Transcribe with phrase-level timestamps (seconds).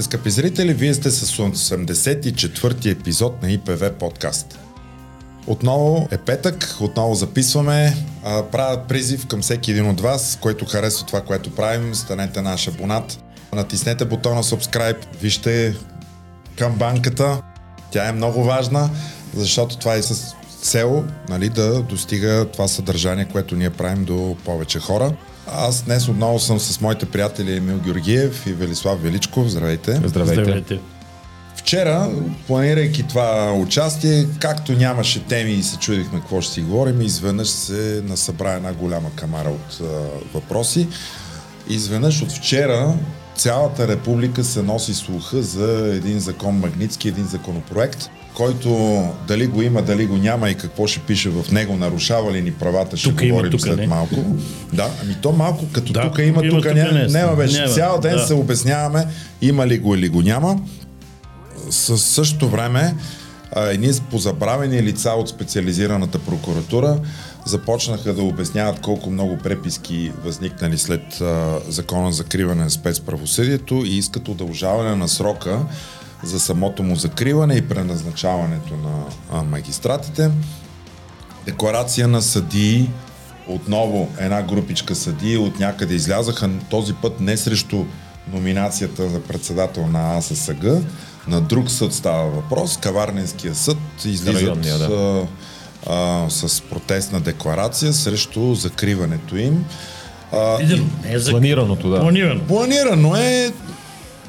[0.00, 0.74] Здравейте, скъпи зрители!
[0.74, 4.58] Вие сте с 84-ти епизод на ИПВ подкаст.
[5.46, 7.96] Отново е петък, отново записваме.
[8.52, 11.94] Правя призив към всеки един от вас, който харесва това, което правим.
[11.94, 13.18] Станете наш абонат.
[13.52, 15.76] Натиснете бутона subscribe, вижте
[16.58, 17.42] към банката.
[17.90, 18.90] Тя е много важна,
[19.34, 24.78] защото това е с цел нали, да достига това съдържание, което ние правим до повече
[24.78, 25.12] хора.
[25.52, 29.48] Аз днес отново съм с моите приятели Емил Георгиев и Велислав Величков.
[29.48, 30.00] Здравейте.
[30.04, 30.42] Здравейте.
[30.42, 30.80] Здравейте.
[31.56, 32.10] Вчера,
[32.46, 38.02] планирайки това участие, както нямаше теми и се чудихме какво ще си говорим, изведнъж се
[38.04, 39.84] насъбра една голяма камара от а,
[40.34, 40.88] въпроси.
[41.68, 42.94] Изведнъж от вчера
[43.34, 49.82] цялата република се носи слуха за един закон Магницки, един законопроект, който дали го има,
[49.82, 53.22] дали го няма и какво ще пише в него, нарушава ли ни правата, ще тук
[53.22, 53.86] говорим има, след не.
[53.86, 54.16] малко.
[54.72, 57.60] Да, ами то малко, като да, тук има, има, тук няма, няма беше.
[57.60, 58.26] Няма, Цял ден да.
[58.26, 59.06] се обясняваме
[59.42, 60.60] има ли го или го няма.
[61.70, 62.94] Със същото време
[63.56, 66.98] едни позабравени лица от специализираната прокуратура
[67.44, 73.96] започнаха да обясняват колко много преписки възникнали след а, закона за криване на спецправосъдието и
[73.96, 75.58] искат удължаване на срока
[76.22, 80.30] за самото му закриване и преназначаването на а, магистратите.
[81.46, 82.90] Декларация на съдии,
[83.48, 87.84] отново една групичка съдии от някъде излязаха, този път не срещу
[88.32, 90.64] номинацията за председател на АССГ,
[91.28, 94.86] на друг съд става въпрос, Каварненския съд излизат Районния, да.
[94.86, 95.26] а,
[95.86, 99.64] а, с протестна декларация срещу закриването им.
[100.32, 100.58] А,
[101.04, 102.00] не е Планираното, да.
[102.00, 102.40] Планирано.
[102.40, 103.52] Планирано е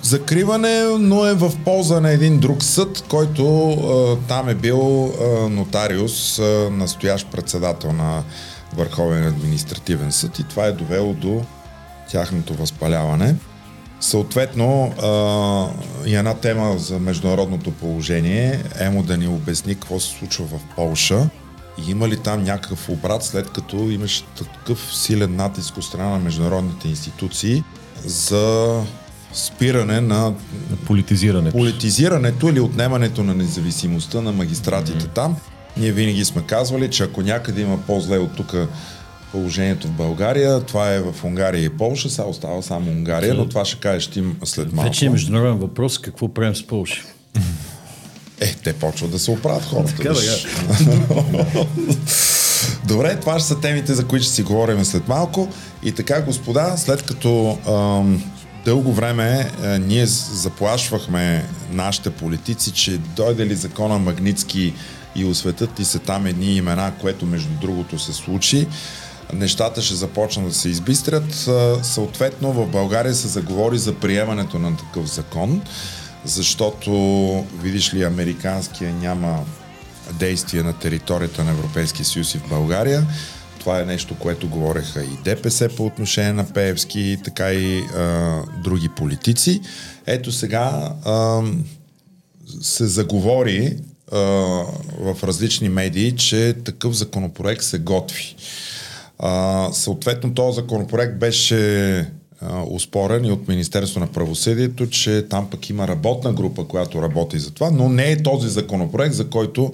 [0.01, 5.49] закриване, но е в полза на един друг съд, който а, там е бил а,
[5.49, 8.23] нотариус, а, настоящ председател на
[8.75, 11.41] Върховен административен съд и това е довело до
[12.09, 13.35] тяхното възпаляване.
[13.99, 20.45] Съответно, а, и една тема за международното положение, Емо да ни обясни какво се случва
[20.45, 21.29] в Полша
[21.77, 26.19] и има ли там някакъв обрат, след като имаш такъв силен натиск от страна на
[26.19, 27.63] международните институции
[28.05, 28.75] за
[29.33, 30.33] спиране на,
[30.85, 31.57] политизирането.
[31.57, 35.15] политизирането или отнемането на независимостта на магистратите mm-hmm.
[35.15, 35.35] там.
[35.77, 38.55] Ние винаги сме казвали, че ако някъде има по-зле от тук
[39.31, 43.65] положението в България, това е в Унгария и Полша, сега остава само Унгария, но това
[43.65, 44.89] ще кажеш ти след малко.
[44.89, 47.03] Вече е международен въпрос, какво правим с Полша?
[48.39, 49.95] Е, те почват да се оправят хората.
[49.95, 50.21] Така, да,
[52.85, 55.47] Добре, това ще са темите, за които ще си говорим след малко.
[55.83, 58.23] И така, господа, след като ам,
[58.65, 64.73] дълго време а, ние заплашвахме нашите политици, че дойде ли закона Магницки
[65.15, 68.67] и осветят ли се там едни имена, което между другото се случи,
[69.33, 71.49] нещата ще започнат да се избистрят.
[71.81, 75.61] Съответно, в България се заговори за приемането на такъв закон,
[76.25, 76.91] защото,
[77.61, 79.39] видиш ли, американския няма
[80.13, 83.07] действие на територията на Европейския съюз и в България.
[83.61, 88.89] Това е нещо, което говореха и ДПС по отношение на Пеевски, така и а, други
[88.89, 89.61] политици.
[90.05, 91.41] Ето сега а,
[92.61, 93.77] се заговори
[94.11, 94.17] а,
[94.99, 98.35] в различни медии, че такъв законопроект се готви.
[99.19, 102.07] А, съответно, този законопроект беше
[102.69, 107.51] успорен и от Министерство на правосъдието, че там пък има работна група, която работи за
[107.51, 109.73] това, но не е този законопроект, за който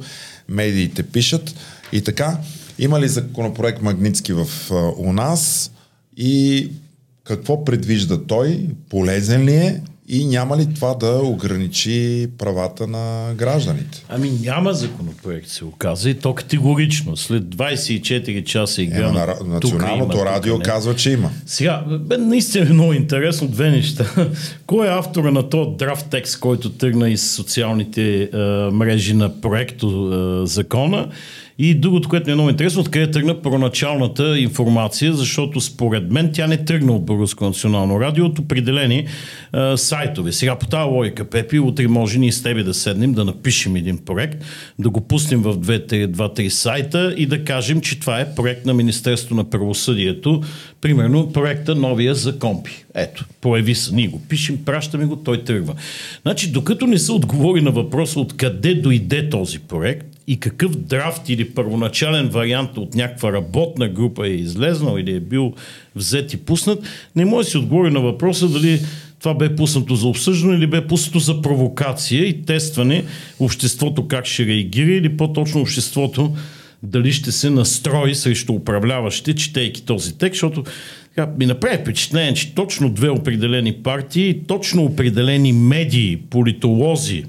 [0.50, 1.56] медиите пишат.
[1.92, 2.38] И така,
[2.80, 5.72] има ли законопроект Магницки в, а, у нас
[6.18, 6.70] и
[7.24, 8.60] какво предвижда той?
[8.90, 9.82] Полезен ли е?
[10.10, 14.06] И няма ли това да ограничи правата на гражданите?
[14.10, 17.18] Ами няма законопроект, се оказа и то категорично.
[17.18, 19.08] След 24 часа игра.
[19.08, 21.30] Е, на, на Националното има, радио тук, казва, че има.
[21.46, 24.06] Сега, бе, наистина е много интересно две неща.
[24.66, 28.38] Кой е автора на този драфт текст, който тръгна из социалните е,
[28.72, 31.10] мрежи на проекто е, закона?
[31.60, 36.66] И другото, което е много интересно, откъде тръгна първоначалната информация, защото според мен тя не
[36.66, 39.08] тръгна от Българско национално радио, от определени
[39.52, 40.32] а, сайтове.
[40.32, 43.98] Сега по тази логика, Пепи, утре може ние с тебе да седнем, да напишем един
[43.98, 44.44] проект,
[44.80, 45.56] да го пуснем в
[46.08, 50.42] два-три сайта и да кажем, че това е проект на Министерство на правосъдието,
[50.82, 52.86] примерно проекта новия за компи.
[52.96, 55.76] Ето, появи се, ние го пишем, пращаме го, той тръгва.
[56.22, 61.50] Значи, докато не се отговори на въпроса откъде дойде този проект, и какъв драфт или
[61.50, 65.54] първоначален вариант от някаква работна група е излезнал или е бил
[65.96, 66.84] взет и пуснат,
[67.16, 68.80] не може да си отговори на въпроса дали
[69.20, 73.04] това бе пуснато за обсъждане или бе пуснато за провокация и тестване
[73.40, 76.36] обществото как ще реагира или по-точно обществото
[76.84, 80.64] дали ще се настрои срещу управляващите, четейки този текст, защото
[81.18, 87.24] Така, ми направи впечатление, че точно две определени партии, точно определени медии, политолози,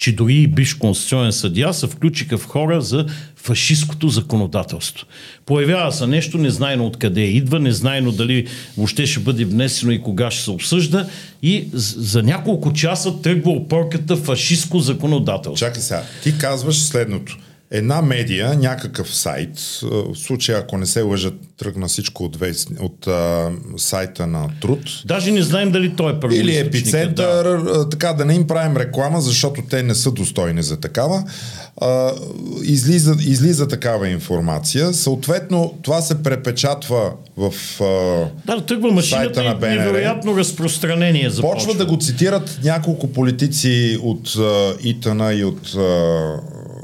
[0.00, 3.06] че дори и биш конституционен съдия се включиха в хора за
[3.36, 5.06] фашистското законодателство.
[5.46, 10.44] Появява се нещо, незнайно откъде идва, незнайно дали въобще ще бъде внесено и кога ще
[10.44, 11.06] се обсъжда
[11.42, 15.66] и за няколко часа тръгва опорката фашистско законодателство.
[15.66, 17.38] Чакай сега, ти казваш следното–
[17.72, 23.06] една медия, някакъв сайт, в случая ако не се лъжат, тръгна всичко от, вест, от
[23.06, 24.80] а, сайта на Труд.
[25.04, 26.34] Даже не знаем дали той е първо.
[26.34, 27.88] Или епицентър, да.
[27.88, 31.24] така да не им правим реклама, защото те не са достойни за такава.
[31.80, 32.12] А,
[32.62, 34.94] излиза, излиза такава информация.
[34.94, 39.68] Съответно, това се препечатва в а, Да, тръгва машината на БНР.
[39.68, 41.56] невероятно разпространение започва.
[41.56, 46.40] Почва да го цитират няколко политици от а, ИТАНА и от а,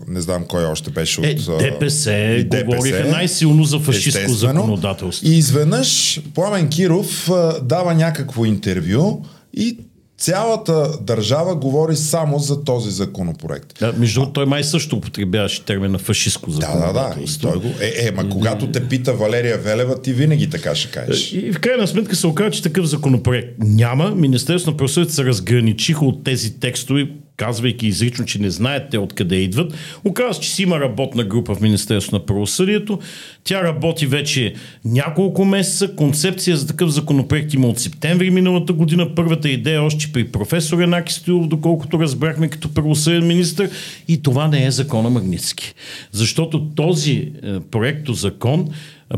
[0.08, 1.58] не знам кой още беше е, от...
[1.58, 5.26] ДПС, и ДПС говориха най-силно за фашистско законодателство.
[5.29, 7.31] И изведнъж Пламен Киров
[7.62, 9.23] дава някакво интервю
[9.55, 9.79] и
[10.19, 13.79] цялата държава говори само за този законопроект.
[13.81, 17.49] Да, между другото, той май също употребяваше термина фашистско законодателство.
[17.49, 17.64] Да, да, да.
[17.64, 17.76] И той го...
[17.81, 21.32] Е, е, ма когато те пита Валерия Велева, ти винаги така ще кажеш.
[21.32, 24.11] И в крайна сметка се оказа, че такъв законопроект няма.
[24.11, 29.75] Министерството на правосъдието се разграничиха от тези текстове, казвайки изрично, че не знаете откъде идват.
[30.05, 32.99] Оказва че си има работна група в Министерство на правосъдието.
[33.44, 34.55] Тя работи вече
[34.85, 35.94] няколко месеца.
[35.94, 39.15] Концепция за такъв законопроект има от септември миналата година.
[39.15, 43.69] Първата идея още при професор Енаки Стоилов, доколкото разбрахме като правосъден министр.
[44.09, 45.75] И това не е закона Магницки.
[46.12, 48.69] Защото този е, проекто закон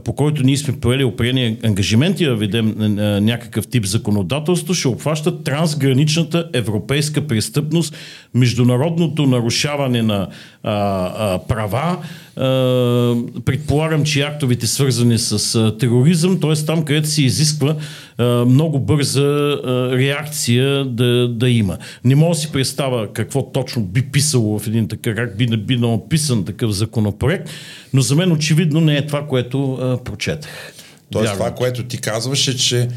[0.04, 2.74] по който ние сме поели определени ангажименти да ведем
[3.24, 7.96] някакъв тип законодателство, ще обхваща трансграничната европейска престъпност,
[8.34, 10.28] международното нарушаване на
[10.62, 11.96] а, а, права,
[13.44, 16.54] предполагам, че актовите свързани с тероризъм, т.е.
[16.54, 17.76] там, където се изисква
[18.46, 19.58] много бърза
[19.98, 21.78] реакция да, да има.
[22.04, 25.76] Не мога да си представя какво точно би писало в един такъв, как би, би
[25.76, 27.50] написан такъв законопроект,
[27.94, 30.72] но за мен очевидно не е това, което прочетах.
[31.12, 32.88] Тоест това, което ти казваше, че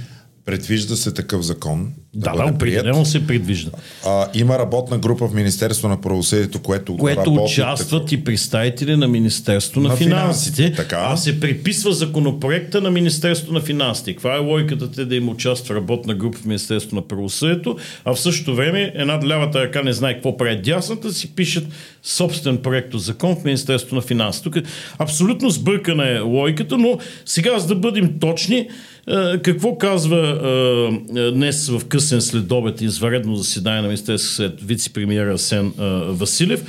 [0.52, 1.92] Предвижда се такъв закон.
[2.14, 3.72] Да, да, определено се предвижда.
[4.06, 8.16] А, има работна група в Министерство на правосъдието, което Което участват така...
[8.16, 10.56] и представители на Министерство на, на финансите.
[10.56, 11.06] финансите така.
[11.10, 14.14] А се приписва законопроекта на Министерство на финансите.
[14.14, 18.20] Каква е логиката те да им участва работна група в Министерство на правосъдието, а в
[18.20, 21.64] същото време една лявата ръка не знае какво прави дясната, си пишат
[22.04, 24.44] собствен проект закон в Министерство на финансите.
[24.44, 24.64] Тук
[24.98, 28.68] абсолютно сбъркана е логиката, но сега, за да бъдем точни, е,
[29.44, 30.40] какво казва
[31.14, 35.74] е, е, днес в късен следобед изваредно заседание на Министерския съвет вице-премьер Асен
[36.08, 36.64] Василев?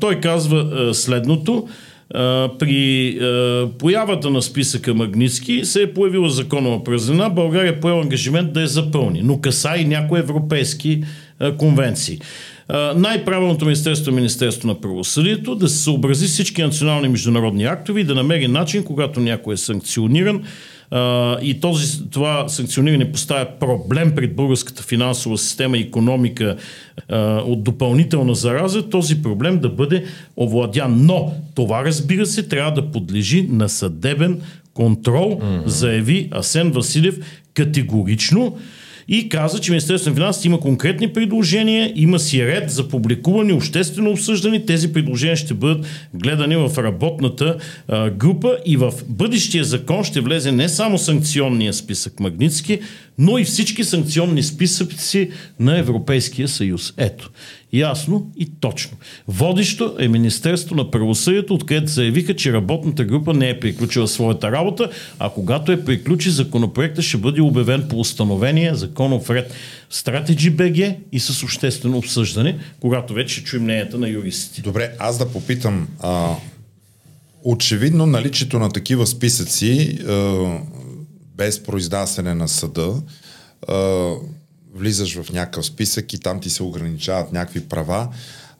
[0.00, 1.68] Той казва следното.
[2.58, 3.18] При
[3.78, 7.30] появата на списъка Магницки се е появила законова празнина.
[7.30, 11.04] България поел ангажимент да я запълни, но каса и някои европейски
[11.58, 12.18] конвенции.
[12.96, 18.14] най-правилното министерство е Министерство на правосъдието да се съобрази всички национални международни актови и да
[18.14, 20.42] намери начин, когато някой е санкциониран,
[21.42, 26.56] и този, това санкциониране поставя проблем пред българската финансова система и економика
[27.46, 30.04] от допълнителна зараза, този проблем да бъде
[30.36, 31.06] овладян.
[31.06, 34.40] Но това, разбира се, трябва да подлежи на съдебен
[34.74, 35.66] контрол, mm-hmm.
[35.66, 37.18] заяви Асен Василев
[37.54, 38.58] категорично
[39.08, 44.10] и каза, че Министерството на финансите има конкретни предложения, има си ред за публикуване, обществено
[44.10, 44.64] обсъждане.
[44.64, 47.56] Тези предложения ще бъдат гледани в работната
[47.88, 52.80] а, група и в бъдещия закон ще влезе не само санкционния списък Магницки,
[53.18, 55.30] но и всички санкционни списъци
[55.60, 56.94] на Европейския съюз.
[56.96, 57.30] Ето,
[57.78, 58.96] ясно и точно.
[59.28, 64.90] Водещо е Министерство на правосъдието, откъдето заявиха, че работната група не е приключила своята работа,
[65.18, 69.52] а когато е приключи, законопроекта ще бъде обявен по установения законов ред
[69.90, 74.62] в Strategy BG и с обществено обсъждане, когато вече чуем мненията на юристите.
[74.62, 75.88] Добре, аз да попитам.
[76.00, 76.34] А,
[77.44, 80.44] очевидно наличието на такива списъци а,
[81.36, 83.02] без произнасяне на съда
[83.68, 84.10] а,
[84.74, 88.08] влизаш в някакъв списък и там ти се ограничават някакви права,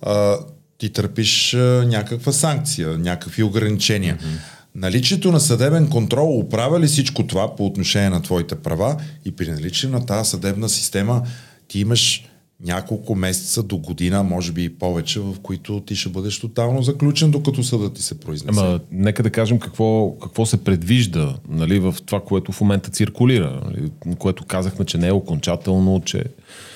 [0.02, 0.38] а,
[0.78, 4.16] ти търпиш а, някаква санкция, някакви ограничения.
[4.16, 4.54] Mm-hmm.
[4.74, 9.50] Наличието на съдебен контрол оправя ли всичко това по отношение на твоите права и при
[9.50, 11.22] наличие на тази съдебна система
[11.68, 12.24] ти имаш
[12.60, 17.30] няколко месеца до година, може би и повече, в които ти ще бъдеш тотално заключен,
[17.30, 18.60] докато съдът ти се произнесе.
[18.60, 23.60] Ама, нека да кажем какво, какво се предвижда нали, в това, което в момента циркулира,
[23.64, 26.24] нали, което казахме, че не е окончателно, че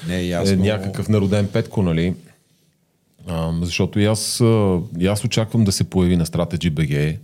[0.09, 0.53] не е, ясно.
[0.53, 2.15] е някакъв народен петко, нали?
[3.27, 4.43] А, защото и аз,
[4.99, 7.17] и аз очаквам да се появи на Strategy BG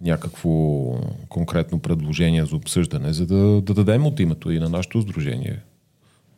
[0.00, 0.50] някакво
[1.28, 5.58] конкретно предложение за обсъждане, за да, да дадем от името и на нашето сдружение.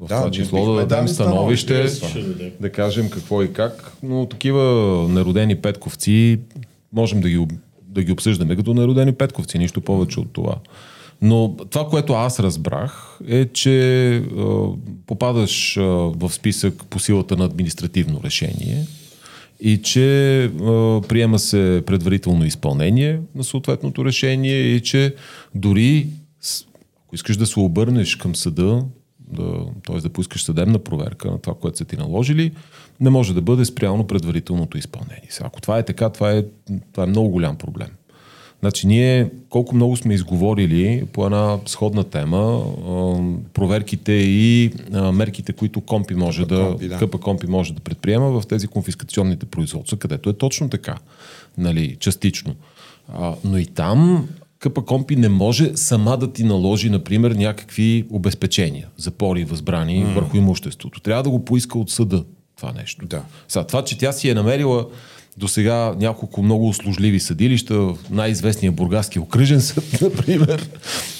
[0.00, 4.62] В Да, това число да дадем становище, становище, да кажем какво и как, но такива
[5.08, 6.38] народени петковци
[6.92, 7.46] можем да ги,
[7.82, 10.54] да ги обсъждаме като народени петковци, нищо повече от това.
[11.22, 14.22] Но това, което аз разбрах, е, че е,
[15.06, 18.86] попадаш е, в списък по силата на административно решение
[19.60, 20.50] и че е,
[21.08, 25.14] приема се предварително изпълнение на съответното решение и че
[25.54, 26.06] дори
[27.06, 28.84] ако искаш да се обърнеш към съда,
[29.32, 30.00] да, т.е.
[30.00, 32.52] да поискаш съдебна проверка на това, което са ти наложили,
[33.00, 35.28] не може да бъде спрямо предварителното изпълнение.
[35.30, 36.44] Сега, ако това е така, това е,
[36.92, 37.88] това е много голям проблем.
[38.60, 42.64] Значи ние колко много сме изговорили по една сходна тема,
[43.54, 44.72] проверките и
[45.12, 46.98] мерките, които Компи може да, Компи, да.
[46.98, 50.98] КП Компи може да предприема в тези конфискационните производства, където е точно така,
[51.58, 52.54] нали, частично.
[53.14, 54.28] А, но и там
[54.68, 60.14] КП Компи не може сама да ти наложи, например, някакви обезпечения, запори, възбрани mm.
[60.14, 61.00] върху имуществото.
[61.00, 62.24] Трябва да го поиска от съда
[62.56, 63.06] това нещо.
[63.06, 63.22] Да.
[63.48, 64.86] Сега, това, че тя си е намерила
[65.36, 70.68] до сега няколко много услужливи съдилища, в най-известния бургаски окръжен съд, например,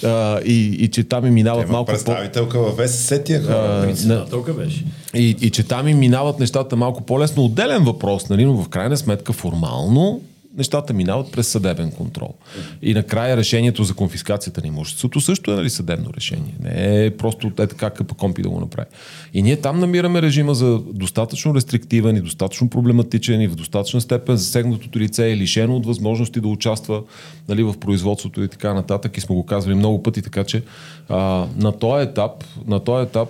[0.05, 1.93] а, и, и че там и минават Има малко по...
[1.93, 3.83] представителка в ВСС тия хора.
[3.83, 4.85] Председателка беше.
[5.15, 7.45] И, и че там им минават нещата малко по-лесно.
[7.45, 10.21] Отделен въпрос, нали, но в крайна сметка формално
[10.57, 12.35] нещата минават през съдебен контрол.
[12.83, 16.55] И накрая решението за конфискацията на имуществото също е нали, съдебно решение.
[16.63, 18.89] Не е просто е така КПКОМПИ да го направи.
[19.35, 24.37] И ние там намираме режима за достатъчно рестриктивен и достатъчно проблематичен и в достатъчна степен
[24.37, 27.03] засегнатото лице е лишено от възможности да участва
[27.49, 29.17] нали, в производството и така нататък.
[29.17, 30.63] И сме го казвали много пъти, така че
[31.09, 33.29] а, на този етап, на този етап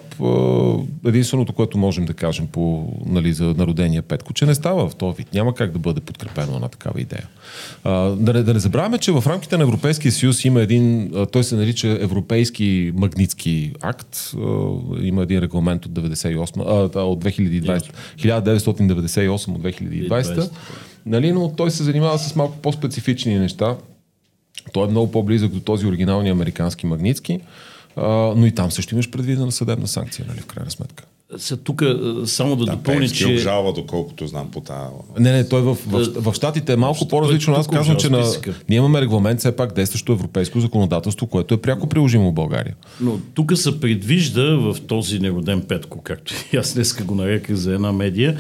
[1.07, 5.17] единственото, което можем да кажем по, нали, за народения Петко, че не става в този
[5.17, 5.35] вид.
[5.35, 7.29] Няма как да бъде подкрепено една такава идея.
[7.85, 11.45] А, да, не, да не забравяме, че в рамките на Европейския съюз има един, той
[11.45, 14.33] се нарича Европейски магнитски акт,
[15.01, 20.51] има един регламент от 98, а, от 2020, 1998 от 2020,
[21.07, 23.77] нали, но той се занимава с малко по-специфични неща.
[24.73, 27.41] Той е много по-близък до този оригиналния американски магнитски,
[27.97, 28.07] а,
[28.37, 31.05] но и там също имаш предвидена съдебна санкция, нали, в крайна сметка.
[31.39, 31.83] Сега тук
[32.25, 33.27] само да, Да, допълня, че...
[33.27, 34.91] обжалва, доколкото знам по тази...
[35.19, 37.55] Не, не, той в, в, в Штатите е малко по-различно.
[37.55, 38.25] Аз казвам, че на,
[38.69, 42.75] ние имаме регламент, все пак действащо европейско законодателство, което е пряко приложимо в България.
[43.01, 47.75] Но тук се предвижда в този нероден Петко, както и аз днеска го нареках за
[47.75, 48.37] една медия,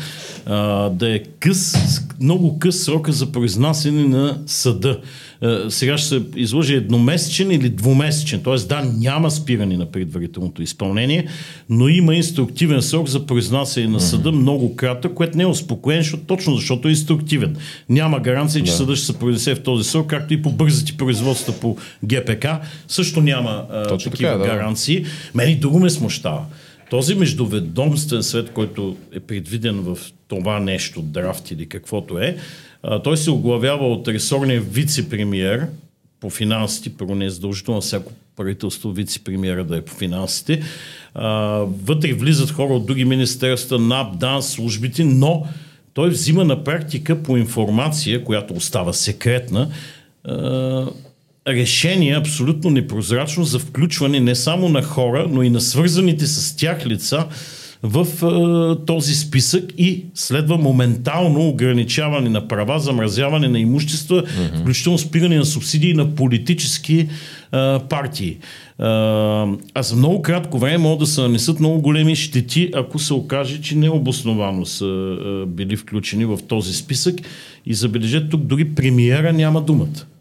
[0.46, 1.74] а, да е къс,
[2.20, 5.00] много къс срока за произнасяне на съда.
[5.42, 8.56] А, сега ще се изложи едномесечен или двумесечен, т.е.
[8.56, 11.26] да, няма спиране на предварителното изпълнение,
[11.70, 16.22] но има инструктивен срок за произнасяне на съда, много кратък, което не е успокоен, защото,
[16.22, 17.56] точно защото е инструктивен.
[17.88, 21.54] Няма гаранция, че съда ще се произнесе в този срок, както и по бързите производства
[21.60, 22.46] по ГПК.
[22.88, 24.46] Също няма а, Точно такива така, да.
[24.46, 25.04] гаранции.
[25.34, 26.44] Мен и друго ме смущава.
[26.90, 32.36] Този междуведомствен свет, който е предвиден в това нещо, драфт или каквото е,
[33.04, 35.66] той се оглавява от ресорния вице-премьер
[36.20, 40.62] по финансите, първо не е задължително всяко правителство вице-премьера да е по финансите.
[41.14, 41.28] А,
[41.84, 45.46] вътре влизат хора от други министерства, НАП, ДАН, службите, но
[45.94, 49.70] той взима на практика по информация, която остава секретна,
[51.48, 56.86] решение абсолютно непрозрачно за включване не само на хора, но и на свързаните с тях
[56.86, 57.26] лица
[57.86, 64.60] в е, този списък и следва моментално ограничаване на права, замразяване на имущества, mm-hmm.
[64.60, 67.08] включително спиране на субсидии на политически е,
[67.78, 68.30] партии.
[68.30, 68.38] Е,
[69.74, 73.60] а за много кратко време могат да се нанесат много големи щети, ако се окаже,
[73.60, 75.16] че необосновано са
[75.46, 77.14] били включени в този списък.
[77.66, 80.15] И забележете, тук дори премиера няма думата.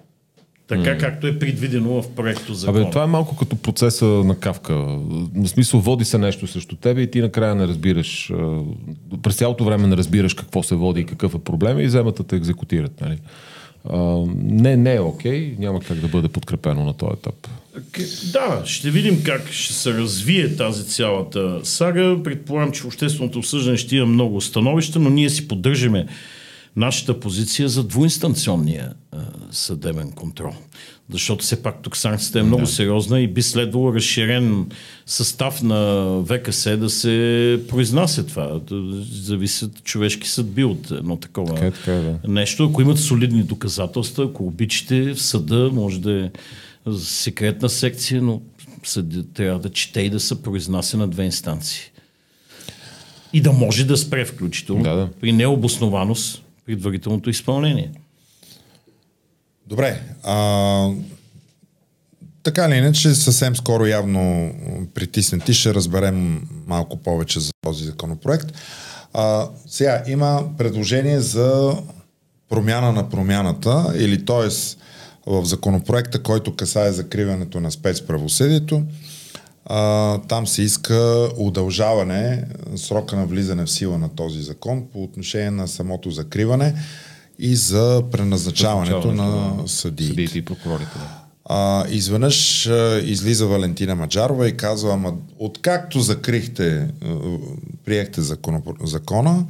[0.68, 1.00] Така mm.
[1.00, 2.82] както е предвидено в проекто закон.
[2.82, 4.74] Абе, това е малко като процеса на Кавка.
[4.74, 8.32] В смисъл, води се нещо срещу тебе и ти накрая не разбираш,
[9.24, 12.24] през цялото време не разбираш какво се води и какъв е проблем и вземат да
[12.24, 13.02] те екзекутират.
[13.02, 13.18] Нали?
[14.36, 17.48] Не, не е окей, няма как да бъде подкрепено на този етап.
[18.34, 22.18] Да, ще видим как ще се развие тази цялата сага.
[22.24, 26.08] Предполагам, че общественото обсъждане ще има много становища, но ние си поддържаме
[26.76, 29.18] нашата позиция за двуинстанционния а,
[29.52, 30.54] съдебен контрол.
[31.12, 32.68] Защото все пак тук санкцията е много да.
[32.68, 34.66] сериозна и би следвало разширен
[35.06, 38.60] състав на ВКС да се произнася това.
[38.60, 42.20] Да Зависят човешки съдби от едно такова Така е, така е, да.
[42.28, 42.64] нещо.
[42.64, 46.30] Ако имат солидни доказателства, ако обичате в съда, може да е
[46.98, 48.42] секретна секция, но
[48.84, 51.82] съд трябва да чете и да се произнася на две инстанции.
[53.34, 55.10] И да може да спре включително Да, да.
[55.22, 57.92] при необоснованост предварителното изпълнение.
[59.68, 60.02] Добре.
[60.24, 60.90] А,
[62.44, 64.54] така или иначе, съвсем скоро явно
[64.94, 68.54] притиснати ще разберем малко повече за този законопроект.
[69.14, 71.78] А, сега има предложение за
[72.50, 74.50] промяна на промяната, или т.е.
[75.28, 78.84] в законопроекта, който касае закриването на спецправосъдието,
[79.66, 82.44] а, там се иска удължаване
[82.76, 86.74] срока на влизане в сила на този закон по отношение на самото закриване
[87.40, 90.12] и за преназначаването на съдиите.
[90.14, 90.92] Съдиите и прокурорите.
[90.96, 91.22] Да.
[91.46, 97.16] А, изведнъж а, излиза Валентина Маджарова и казва, ама откакто закрихте, а,
[97.86, 99.46] приехте закона, закона,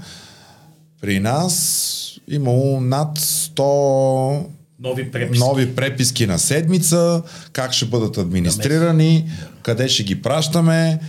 [1.01, 4.45] при нас имало над 100
[4.79, 5.39] Нови преписки.
[5.39, 9.29] нови преписки на седмица, как ще бъдат администрирани,
[9.61, 10.99] къде ще ги пращаме.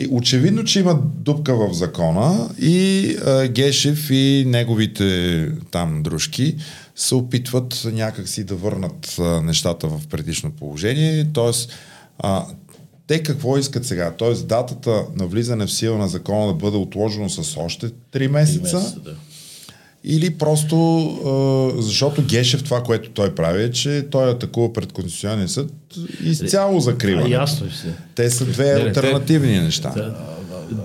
[0.00, 6.56] И очевидно, че има дупка в закона и а, Гешев и неговите там дружки
[6.96, 11.26] се опитват някакси да върнат а, нещата в предишно положение.
[11.32, 11.72] Тоест,
[12.18, 12.46] а,
[13.06, 14.14] те какво искат сега?
[14.18, 18.76] Тоест, датата на влизане в сила на закона да бъде отложено с още 3 месеца.
[18.78, 19.14] месеца, да.
[20.10, 20.98] Или просто,
[21.76, 25.72] а, защото Гешев това, което той прави е, че той атакува пред Конституционния съд
[26.24, 27.22] изцяло закрива.
[27.26, 27.94] А, ясно е все.
[28.14, 30.14] Те са две Не, альтернативни неща.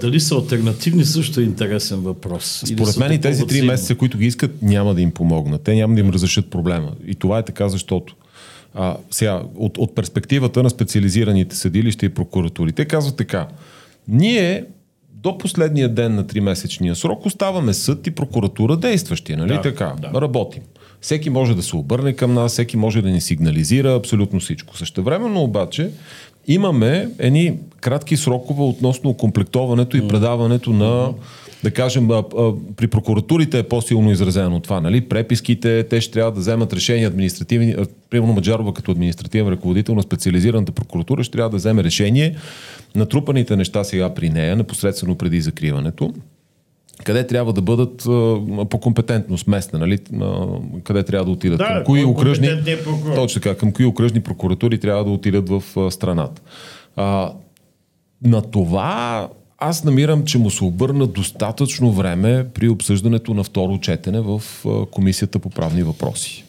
[0.02, 2.64] Дали са альтернативни, също е интересен въпрос.
[2.66, 5.62] Според мен и тези три месеца, които ги искат, няма да им помогнат.
[5.62, 6.92] Те няма да им разрешат проблема.
[7.08, 8.16] И това е така, защото
[8.74, 13.48] а, сега, от, от перспективата на специализираните съдилища и прокуратури, те казват така.
[14.08, 14.66] Ние
[15.24, 19.94] до последния ден на 3-месечния срок оставаме съд и прокуратура действащи, нали Да, така?
[20.02, 20.22] да.
[20.22, 20.62] Работим.
[21.02, 24.78] Всеки може да се обърне към нас, всеки може да ни сигнализира абсолютно всичко.
[24.78, 25.90] Същевременно обаче
[26.48, 31.10] имаме едни кратки срокове относно окомплектоването и предаването на
[31.64, 35.02] да кажем, а, а, при прокуратурите е по-силно изразено това, нали?
[35.02, 37.76] Преписките, те ще трябва да вземат решения административни.
[38.10, 42.36] Примерно Маджарова като административен ръководител на специализираната прокуратура ще трябва да вземе решение.
[42.96, 46.14] Натрупаните неща сега при нея, непосредствено преди закриването,
[47.04, 48.04] къде трябва да бъдат
[48.70, 50.00] по компетентност местна, нали?
[50.84, 51.58] Къде трябва да отидат.
[51.58, 52.50] Да, към кои окръжни,
[53.16, 56.42] точно така, към кои окръжни прокуратури трябва да отидат в страната.
[56.96, 57.34] А,
[58.24, 64.22] на това аз намирам, че му се обърна достатъчно време при обсъждането на второ четене
[64.22, 64.42] в
[64.92, 66.46] Комисията по правни въпроси.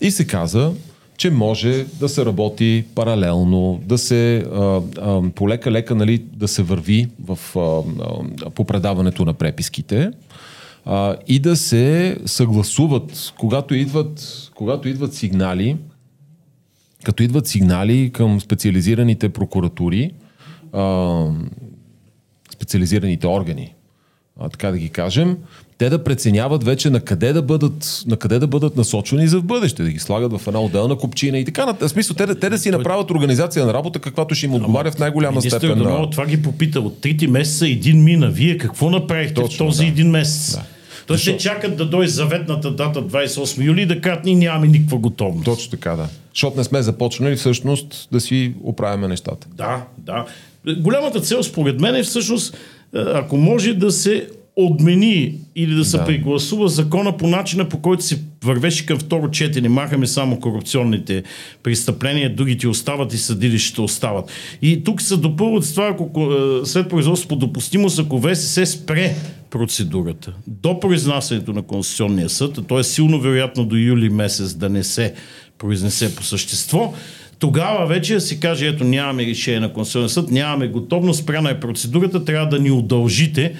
[0.00, 0.72] И се каза,
[1.16, 7.08] че може да се работи паралелно, да се а, а, полека-лека нали, да се върви
[7.24, 10.10] в, а, по предаването на преписките
[10.84, 15.76] а, и да се съгласуват, когато идват, когато идват сигнали,
[17.04, 20.10] като идват сигнали към специализираните прокуратури,
[20.72, 21.26] а,
[22.60, 23.74] специализираните органи,
[24.40, 25.36] а, така да ги кажем,
[25.78, 29.44] те да преценяват вече на къде да бъдат, на къде да бъдат насочвани за в
[29.44, 31.74] бъдеще, да ги слагат в една отделна копчина и така.
[31.80, 34.98] В смисъл, те, те да си направят организация на работа, каквато ще им отговаря в
[34.98, 35.78] най-голяма степен.
[35.78, 36.10] Да.
[36.10, 36.80] това ги попита.
[36.80, 38.30] От трите месеца един мина.
[38.30, 39.88] Вие какво направихте Точно, в този да.
[39.88, 40.54] един месец?
[40.54, 40.62] Да.
[41.06, 45.44] Тоест те чакат да дойде заветната дата 28 юли да кажат, ние нямаме никаква готовност.
[45.44, 46.08] Точно така, да.
[46.34, 49.46] Защото не сме започнали всъщност да си оправяме нещата.
[49.54, 50.26] Да, да.
[50.78, 52.58] Голямата цел според мен е всъщност, е,
[52.98, 56.04] ако може да се отмени или да се Да.
[56.04, 59.68] прегласува закона по начина по който се вървеше към второ четене.
[59.68, 61.22] Махаме само корупционните
[61.62, 64.30] престъпления, другите остават и съдилищата остават.
[64.62, 69.14] И тук се допълват с това, ако е, след производство по допустимост, ако ВСС спре
[69.50, 74.68] процедурата до произнасянето на Конституционния съд, а то е силно вероятно до юли месец да
[74.68, 75.14] не се
[75.58, 76.94] произнесе по същество,
[77.40, 81.60] тогава вече да се каже, ето нямаме решение на Конституционния съд, нямаме готовност, спряна е
[81.60, 83.54] процедурата, трябва да ни удължите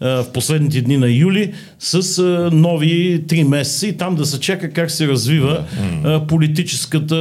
[0.00, 4.40] а, в последните дни на юли с а, нови три месеца и там да се
[4.40, 5.64] чака как се развива
[6.04, 7.16] а, политическата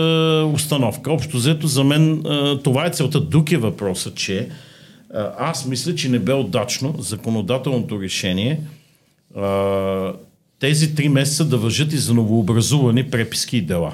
[0.53, 1.11] установка.
[1.11, 2.23] Общо взето за мен
[2.63, 3.19] това е целта.
[3.21, 4.47] Друг е въпросът, че
[5.39, 8.59] аз мисля, че не бе удачно законодателното решение
[10.65, 13.93] тези три месеца да въжат и за новообразувани преписки и дела.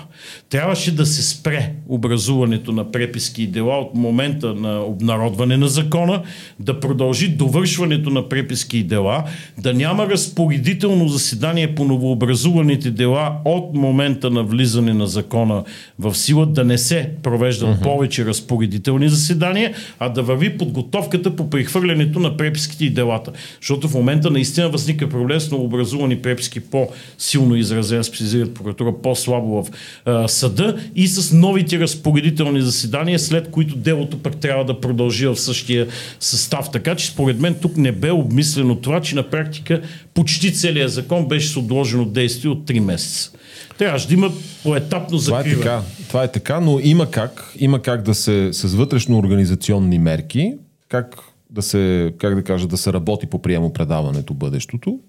[0.50, 6.22] Трябваше да се спре образуването на преписки и дела от момента на обнародване на закона,
[6.60, 9.24] да продължи довършването на преписки и дела,
[9.58, 15.64] да няма разпоредително заседание по новообразуваните дела от момента на влизане на закона
[16.00, 17.84] в сила, да не се провеждат uh-huh.
[17.84, 23.32] повече разпоредителни заседания, а да върви подготовката по прехвърлянето на преписките и делата.
[23.62, 29.68] Защото в момента наистина възниква проблем с новообразувани преписки по-силно изразена специализират прокуратура, по-слабо в
[30.06, 35.38] а, съда и с новите разпоредителни заседания, след които делото пък трябва да продължи в
[35.38, 35.88] същия
[36.20, 36.72] състав.
[36.72, 39.82] Така че според мен тук не бе обмислено това, че на практика
[40.14, 43.32] почти целият закон беше с отложено действие от 3 месеца.
[43.78, 44.32] Трябваше да има
[44.64, 45.56] поетапно закриване.
[45.56, 49.18] Това е така, това е така но има как, има как да се с вътрешно
[49.18, 50.54] организационни мерки,
[50.90, 51.16] как
[51.52, 55.00] да се, как да кажа, да се работи по приемо-предаването бъдещето.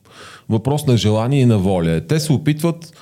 [0.48, 2.00] Въпрос на желание и на воля.
[2.08, 2.92] Те се опитват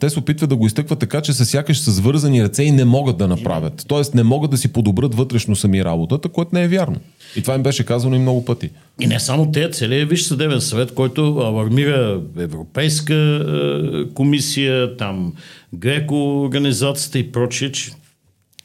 [0.00, 2.84] те се опитват да го изтъкват така, че са сякаш с вързани ръце и не
[2.84, 3.84] могат да направят.
[3.88, 6.96] Тоест не могат да си подобрат вътрешно сами работата, което не е вярно.
[7.36, 8.70] И това им беше казано и много пъти.
[9.00, 15.32] И не само те, целият Виж съдебен съвет, който алармира Европейска е, комисия, там
[15.74, 17.90] Греко организацията и прочие, че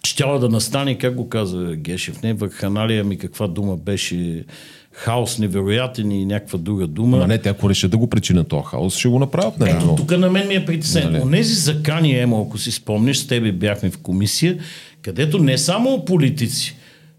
[0.08, 4.46] щяла да настане, как го каза Гешев, не върханалия ми каква дума беше
[4.92, 7.18] хаос невероятен и някаква друга дума.
[7.18, 9.60] Ма не, те ако решат да го причинят този хаос, ще го направят.
[9.60, 9.72] Нали?
[9.72, 11.12] Ето, тук на мен ми е притеснено.
[11.12, 11.22] Нали?
[11.22, 14.58] Онези закани, Емо, ако си спомниш, с тебе бяхме в комисия,
[15.02, 16.76] където не само политици,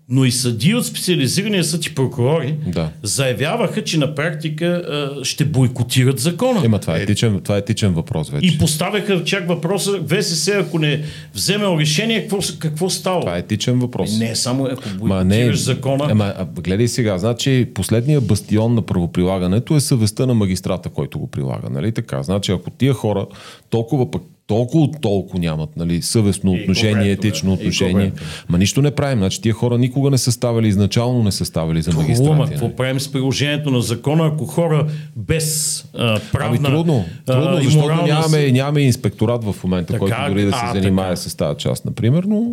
[0.09, 2.91] но и съди от специализирания съд и прокурори Да.
[3.03, 6.61] заявяваха, че на практика а, ще бойкотират закона.
[6.65, 8.47] Има, това е, етичен, това е етичен въпрос вече.
[8.47, 11.03] И поставяха чак въпроса, ВСС, ако не
[11.35, 13.21] вземе решение, какво, какво става?
[13.21, 14.19] Това е етичен въпрос.
[14.19, 16.07] Не е само ако Ма бойкотираш не, закона.
[16.11, 21.27] Ама, а, гледай сега, значи последния бастион на правоприлагането е съвестта на магистрата, който го
[21.27, 21.69] прилага.
[21.71, 22.23] Нали така?
[22.23, 23.27] Значи ако тия хора
[23.71, 28.13] толкова пък толкова толкова нямат нали, съвестно И отношение, етично отношение.
[28.49, 29.19] Ма нищо не правим.
[29.19, 32.31] Значи тия хора никога не са ставали, изначално не са ставали за магистрати.
[32.31, 32.51] ама нали?
[32.51, 37.63] какво правим с приложението на закона, ако хора без а, правна Ами трудно, трудно а,
[37.63, 41.17] защото морална нямаме, нямаме инспекторат в момента, Така, който дори да се а, занимае така.
[41.17, 42.53] с тази част, например, но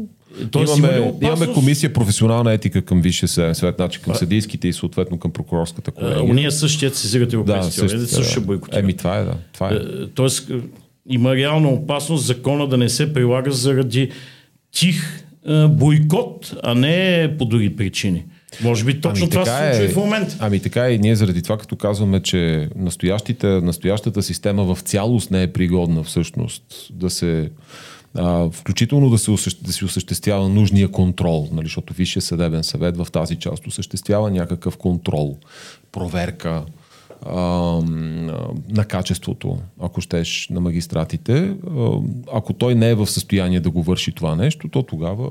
[0.52, 5.20] Тоест имаме, имаме комисия професионална етика към Висшия съдебен съвет, значи към съдийските и съответно
[5.20, 6.24] към прокурорската колегия.
[6.24, 8.84] Уния същият сезират Да, европейските също, също, също ще бойкотират.
[8.84, 9.34] Еми, това е, да.
[9.54, 9.74] Това е.
[9.74, 10.54] Е, Тоест, е,
[11.10, 14.12] има реална опасност закона да не се прилага заради
[14.72, 18.26] тих е, бойкот, а не по други причини.
[18.64, 20.36] Може би точно това се случва и в момента.
[20.40, 22.70] Ами така е, и ние заради това, като казваме, че
[23.62, 27.50] настоящата система в цялост не е пригодна всъщност да се
[28.16, 33.08] а, включително да се, да се осъществява нужния контрол, нали, защото Висшия съдебен съвет в
[33.12, 35.38] тази част осъществява някакъв контрол,
[35.92, 36.64] проверка а, а,
[38.70, 41.54] на качеството, ако щеш, на магистратите.
[42.34, 45.30] Ако той не е в състояние да го върши това нещо, то тогава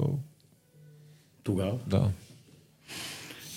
[1.42, 1.72] Тогава.
[1.87, 2.09] да.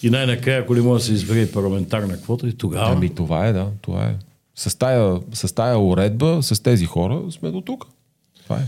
[0.04, 2.91] И най-накрая, ако ли може да се избере парламентарна квота, и тогава.
[2.91, 4.15] Ами това е, да, това е.
[4.56, 7.86] С тая, с тая уредба, с тези хора сме до тук.
[8.43, 8.63] Това е.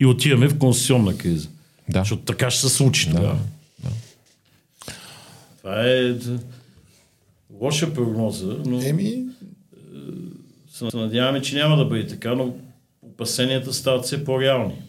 [0.00, 1.48] И отиваме в конституционна криза.
[1.88, 1.98] Да.
[1.98, 3.38] Защото така ще се случи тогава.
[5.58, 6.14] Това е
[7.60, 9.26] лоша прогноза, но Еми,
[10.74, 12.54] се надяваме, че няма да бъде така, но
[13.02, 14.82] опасенията стават все по-реални.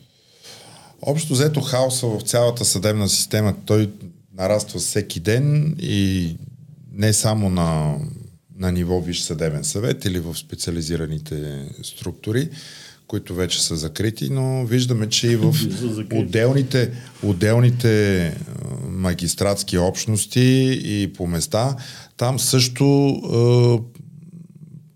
[1.02, 3.90] общо взето хаоса в цялата съдебна система, той
[4.38, 6.36] нараства всеки ден и
[6.92, 7.96] не само на,
[8.56, 12.50] на ниво Висш съдебен съвет или в специализираните структури,
[13.08, 15.56] които вече са закрити, но виждаме, че и в
[16.14, 16.92] отделните,
[17.24, 18.34] отделните
[18.90, 21.76] магистратски общности и по места,
[22.18, 23.80] там също а,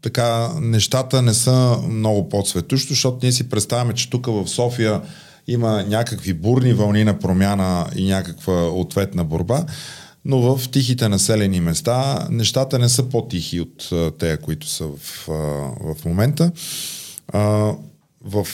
[0.01, 5.01] така, нещата не са много по-цветущо, защото ние си представяме, че тук в София
[5.47, 9.65] има някакви бурни вълни на промяна и някаква ответна борба,
[10.25, 15.27] но в тихите населени места нещата не са по-тихи от а, тея, които са в,
[15.95, 16.51] в момента.
[18.25, 18.47] В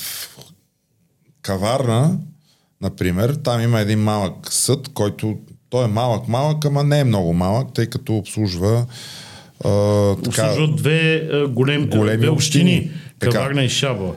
[1.41, 2.17] Каварна,
[2.82, 5.38] например, там има един малък съд, който
[5.69, 8.86] той е малък-малък, ама не е много малък, тъй като обслужва
[9.63, 9.69] а,
[10.15, 12.78] така, Обслужват две голем, големи две общини.
[12.78, 12.91] общини.
[13.19, 13.32] Така.
[13.32, 14.15] Каварна и Шабла.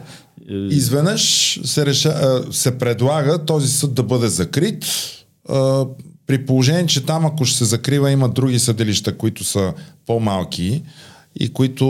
[0.51, 4.85] Е, Изведнъж се, реша, се предлага този съд да бъде закрит,
[5.49, 5.87] а,
[6.27, 9.75] при положение, че там ако ще се закрива има други съдилища, които са
[10.07, 10.83] по-малки
[11.37, 11.87] и които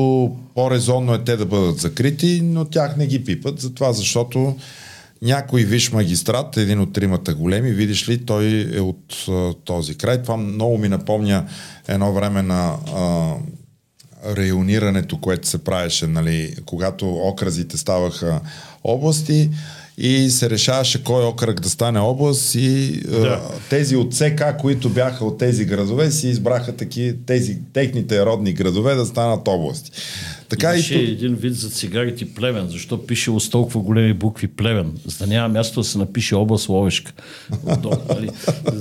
[0.55, 4.57] по-резонно е те да бъдат закрити, но тях не ги пипат, затова защото
[5.23, 10.23] някой виш магистрат, един от тримата големи, видиш ли, той е от а, този край.
[10.23, 11.47] Това много ми напомня
[11.89, 13.35] едно време на а,
[14.37, 18.41] районирането, което се правеше, нали, когато окразите ставаха
[18.85, 19.51] области
[20.01, 23.19] и се решаваше кой окръг да стане област и Да.
[23.19, 23.41] да.
[23.71, 28.95] тези от ЦК, които бяха от тези градове, си избраха таки, тези техните родни градове
[28.95, 29.91] да станат области.
[30.49, 32.69] Така Имаше и един вид за цигарите плевен.
[32.69, 34.93] Защо пише с толкова големи букви плевен?
[35.07, 37.13] За да няма място да се напише област Ловешка.
[37.67, 38.31] Отдолу, нали?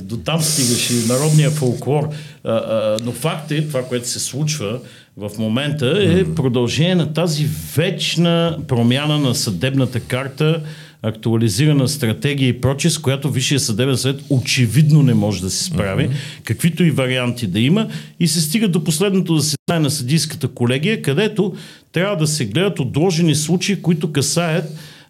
[0.01, 2.09] До там стигаше и народния фолклор.
[2.43, 4.79] А, а, но факт е, това, което се случва
[5.17, 10.61] в момента е продължение на тази вечна промяна на съдебната карта,
[11.07, 16.09] актуализирана стратегия и прочее, с която Висшия съдебен съвет очевидно не може да се справи,
[16.43, 17.87] каквито и варианти да има,
[18.19, 21.53] и се стига до последното заседание на съдийската колегия, където
[21.91, 24.65] трябва да се гледат отложени случаи, които касаят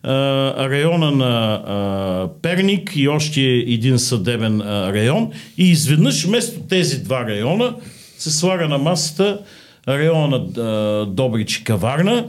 [0.06, 5.32] района на а, Перник и още един съдебен а, район.
[5.58, 7.76] И изведнъж вместо тези два района
[8.18, 9.40] се слага на масата
[9.88, 12.26] района на Добрич и Каварна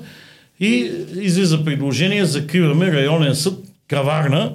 [0.60, 3.54] и излиза предложение, закриваме районен съд
[3.88, 4.52] Каварна,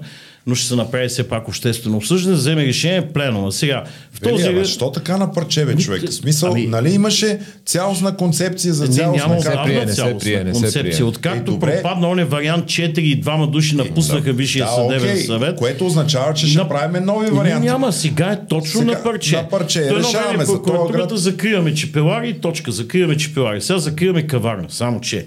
[0.47, 3.51] но ще се направи все пак обществено обсъждане, вземе решение пленума.
[3.51, 4.47] Сега, в Вели, този...
[4.47, 6.09] ама, що така на парче, бе, човек?
[6.09, 9.63] В смисъл, Ами- нали имаше цялостна концепция за Не, цялостна няма се карта?
[9.63, 11.03] прие, не се прие, не се прие.
[11.03, 11.73] Откакто Е, добре.
[11.73, 16.33] пропадна оня вариант 4 и двама души напуснаха Висшия Да, съдебен окей, съвет, което означава,
[16.33, 17.67] че ще На- правим нови Еми, варианти.
[17.67, 19.35] Няма, сега е точно Сега, на парче.
[19.35, 19.87] на парче.
[19.87, 21.19] Той Решаваме за прокуратурата град.
[21.19, 23.61] закриваме чепелари, точка, закриваме чепелари.
[23.61, 25.25] Сега закриваме каварна, само че е, е, е,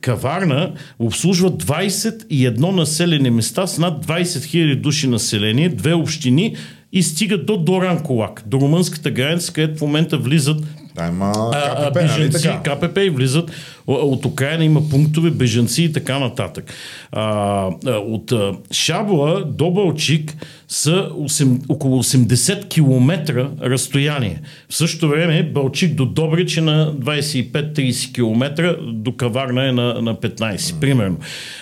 [0.00, 6.56] Каварна обслужва 21 населени места с над 20 000 души население, две общини
[6.92, 10.60] и стига до Доранколак, до румънската граница, където в момента влизат
[10.94, 12.62] Да, има а, а, КПП, нали така?
[12.62, 13.50] КПП и влизат
[13.86, 16.72] от Украина, има пунктове, бежанци и така нататък.
[17.12, 18.32] А, от
[18.72, 20.36] Шабла до Балчик
[20.68, 24.40] са 8, около 80 км разстояние.
[24.68, 30.14] В същото време Балчик до Добрич е на 25-30 км, до Каварна е на, на
[30.14, 31.16] 15, примерно.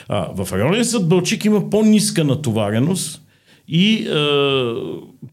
[0.09, 3.23] А, в районен съд Балчик има по-ниска натовареност,
[3.69, 4.15] и е,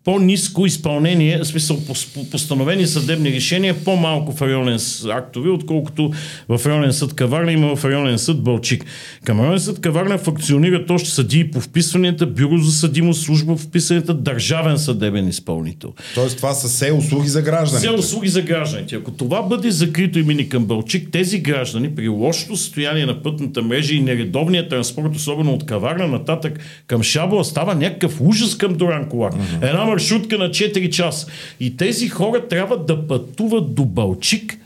[0.03, 6.11] по-низко изпълнение, в смисъл пос- по- постановени съдебни решения, по-малко в районен актове, отколкото
[6.49, 8.85] в районен съд Каварна има в районен съд Бълчик.
[9.23, 14.13] Към районен съд Каварна функционират още съдии по вписванията, бюро за съдимост, служба по вписванията,
[14.13, 15.93] държавен съдебен изпълнител.
[16.15, 17.87] Тоест това са все услуги за гражданите.
[17.87, 18.95] Все услуги за гражданите.
[18.95, 23.61] Ако това бъде закрито и мини към Бълчик, тези граждани при лошото състояние на пътната
[23.61, 29.33] мрежа и нередовния транспорт, особено от Каварна нататък към Шабла, става някакъв ужас към Доранколак.
[29.61, 31.27] Една маршрутка на 4 часа.
[31.59, 34.57] И тези хора трябва да пътуват до Бълчик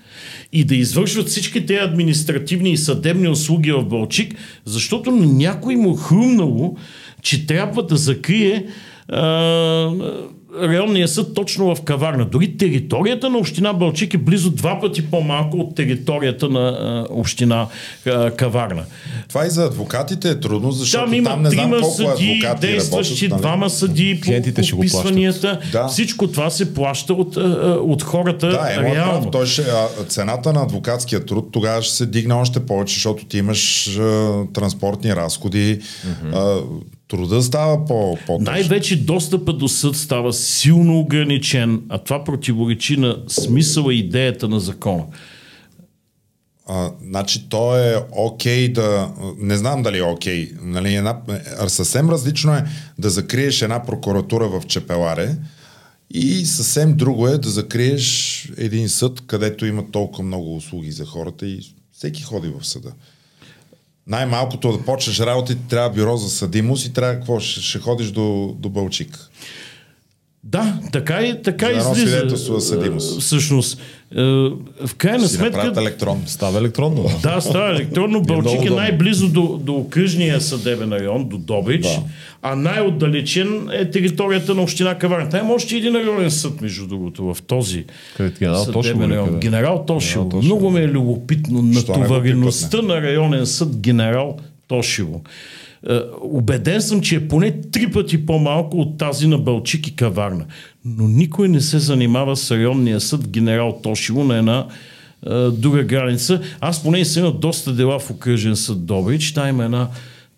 [0.54, 6.76] и да извършват всички тези административни и съдебни услуги в Бълчик, защото някой му хрумнало,
[7.22, 8.66] че трябва да закрие
[9.08, 9.92] а,
[10.62, 12.26] районния съд точно в Каварна.
[12.26, 17.68] Дори територията на община Бълчик е близо два пъти по-малко от територията на а, община
[18.08, 18.84] а, Каварна.
[19.30, 22.68] Това и за адвокатите е трудно, защото Там има там не знам колко съдии, адвокати
[22.68, 23.32] действащи, работят.
[23.32, 23.42] нали?
[23.42, 25.60] двама съдии по ще подписванията.
[25.72, 25.88] Да.
[25.88, 27.36] Всичко това се плаща от,
[27.82, 29.22] от хората Да, е реално.
[29.22, 29.32] прав.
[29.32, 33.38] Той ще, а, цената на адвокатския труд тогава ще се дигне още повече, защото ти
[33.38, 35.80] имаш а, транспортни разходи.
[36.34, 36.58] А,
[37.08, 43.18] труда става по, по Най-вече достъпа до съд става силно ограничен, а това противоречи на
[43.28, 45.06] смисъла и идеята на закона.
[46.68, 49.14] А, значи то е окей да...
[49.38, 50.52] Не знам дали е окей.
[50.62, 51.22] Нали, една,
[51.60, 52.66] а, съвсем различно е
[53.00, 55.36] да закриеш една прокуратура в Чепеларе
[56.10, 61.48] и съвсем друго е да закриеш един съд, където има толкова много услуги за хората
[61.48, 61.60] и
[61.92, 62.92] всеки ходи в съда.
[64.08, 67.40] Най-малкото да почнеш работа, ти трябва бюро за съдимост и трябва какво?
[67.40, 69.18] Ще, ще ходиш до, до Бълчик.
[70.44, 72.08] Да, така и така За едно излиза.
[72.12, 73.18] свидетелство за съдимост.
[73.18, 73.78] Е, Всъщност,
[74.16, 75.74] в крайна Си сметка...
[75.78, 76.22] електронно.
[76.26, 77.06] Става електронно.
[77.24, 78.22] Да, става електронно.
[78.28, 82.00] Бълчик е най-близо до, до окръжния съдебен район, до Добрич, Да.
[82.42, 85.30] а най-отдалечен е територията на община Каварна.
[85.30, 87.86] Там има още един районен съд, между другото, в този
[88.18, 89.26] Къде, генерал съдебен район.
[89.26, 89.40] къде?
[89.40, 89.40] Генерал.
[89.40, 90.42] Генерал Тошево.
[90.44, 95.22] Много ми е любопитно натовареността на районен съд генерал Тошево.
[95.90, 100.46] Е, Убеден съм, че е поне три пъти по-малко от тази на Бълчик и Каварна.
[100.86, 104.68] Но никой не се занимава с районния съд генерал Тошево на една
[105.26, 106.42] е, друга граница.
[106.60, 109.34] Аз поне съм имал доста дела в окръжен съд Добрич.
[109.34, 109.88] Там има една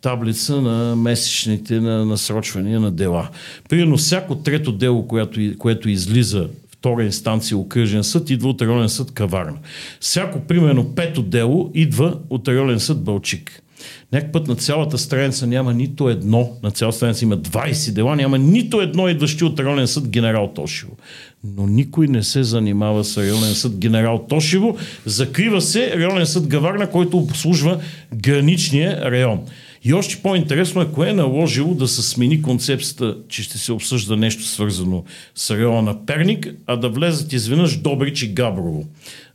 [0.02, 3.30] таблица на месечните на насрочвания на дела.
[3.70, 9.12] Примерно всяко трето дело, което, което излиза втора инстанция окръжен съд, идва от районен съд
[9.12, 9.58] Каварна.
[10.00, 13.62] Всяко, примерно, пето дело идва от районен съд Бълчик.
[14.12, 18.38] Някак път на цялата страница няма нито едно, на цялата страница има 20 дела, няма
[18.38, 20.98] нито едно идващи от районен съд генерал Тошево.
[21.44, 24.78] Но никой не се занимава с районен съд генерал Тошево.
[25.06, 27.80] Закрива се районен съд Гаварна, който обслужва
[28.16, 29.40] граничния район.
[29.84, 34.18] И още по-интересно е кое е наложило да се смени концепцията, че ще се обсъжда
[34.18, 35.04] нещо свързано
[35.36, 38.86] с района на Перник, а да влезат изведнъж Добрич и Габрово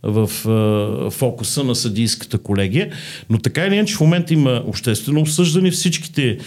[0.02, 2.90] в е, фокуса на съдийската колегия.
[3.30, 5.70] Но така или иначе в момента има обществено обсъждане.
[5.70, 6.38] Всичките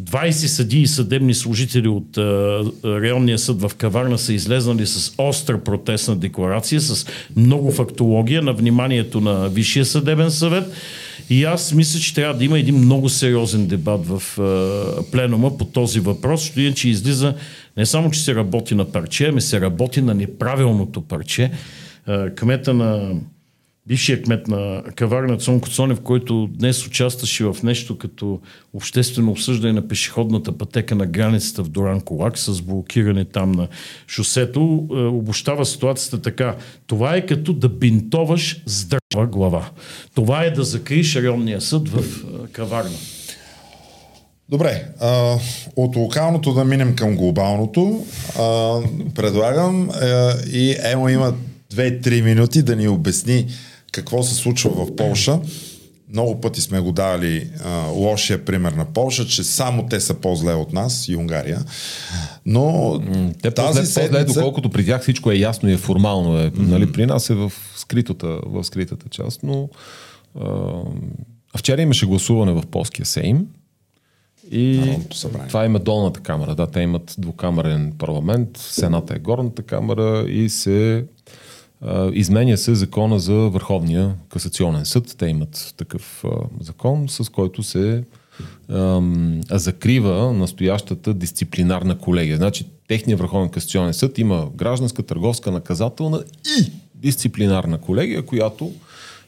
[0.00, 2.20] 20 съдии и съдебни служители от е,
[2.84, 9.20] районния съд в Каварна са излезнали с остра протестна декларация, с много фактология на вниманието
[9.20, 10.72] на Висшия съдебен съвет.
[11.30, 15.64] И аз мисля, че трябва да има един много сериозен дебат в е, пленума по
[15.64, 17.34] този въпрос, защото иначе излиза
[17.76, 21.50] не само, че се работи на парче, ами се работи на неправилното парче.
[22.08, 23.14] Е, кмета на
[23.86, 28.40] бившия кмет на Каварна Цонко Цонев, който днес участваше в нещо като
[28.74, 33.68] обществено обсъждане на пешеходната пътека на границата в Доран Колак с блокиране там на
[34.08, 36.56] шосето, е, обощава ситуацията така.
[36.86, 39.70] Това е като да бинтоваш здрава глава.
[40.14, 42.96] Това е да закриеш районния съд в е, Каварна.
[44.48, 45.36] Добре, а,
[45.76, 48.04] от локалното да минем към глобалното.
[48.38, 48.78] А,
[49.14, 51.34] предлагам а, и Емо има
[51.72, 53.46] 2-3 минути да ни обясни
[53.92, 55.40] какво се случва в Полша.
[56.12, 60.52] Много пъти сме го давали а, лошия пример на Полша, че само те са по-зле
[60.52, 61.64] от нас и Унгария.
[62.46, 62.98] Но
[63.42, 64.26] те тази по-зле, седмица...
[64.26, 66.38] по-зле, доколкото при тях всичко е ясно и е формално.
[66.40, 66.50] Е.
[66.50, 66.58] Mm-hmm.
[66.58, 69.68] Нали, при нас е в скритата, в скритата част, но
[70.40, 70.48] а,
[71.56, 73.46] вчера имаше гласуване в полския Сейм.
[74.50, 74.96] И
[75.48, 76.54] това има долната камера.
[76.54, 81.04] Да, те имат двукамерен парламент, Сената е горната камера и се
[82.12, 85.14] Изменя се закона за Върховния касационен съд.
[85.18, 86.24] Те имат такъв
[86.60, 88.04] закон, с който се
[89.50, 92.36] закрива настоящата дисциплинарна колегия.
[92.36, 96.22] Значи, техният Върховен касационен съд има гражданска, търговска, наказателна
[96.58, 98.72] и дисциплинарна колегия, която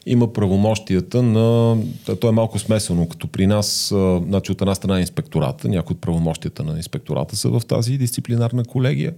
[0.05, 1.77] има правомощията на...
[2.21, 3.93] То е малко смесено, като при нас,
[4.27, 8.63] значи от една страна е инспектората, някои от правомощията на инспектората са в тази дисциплинарна
[8.63, 9.13] колегия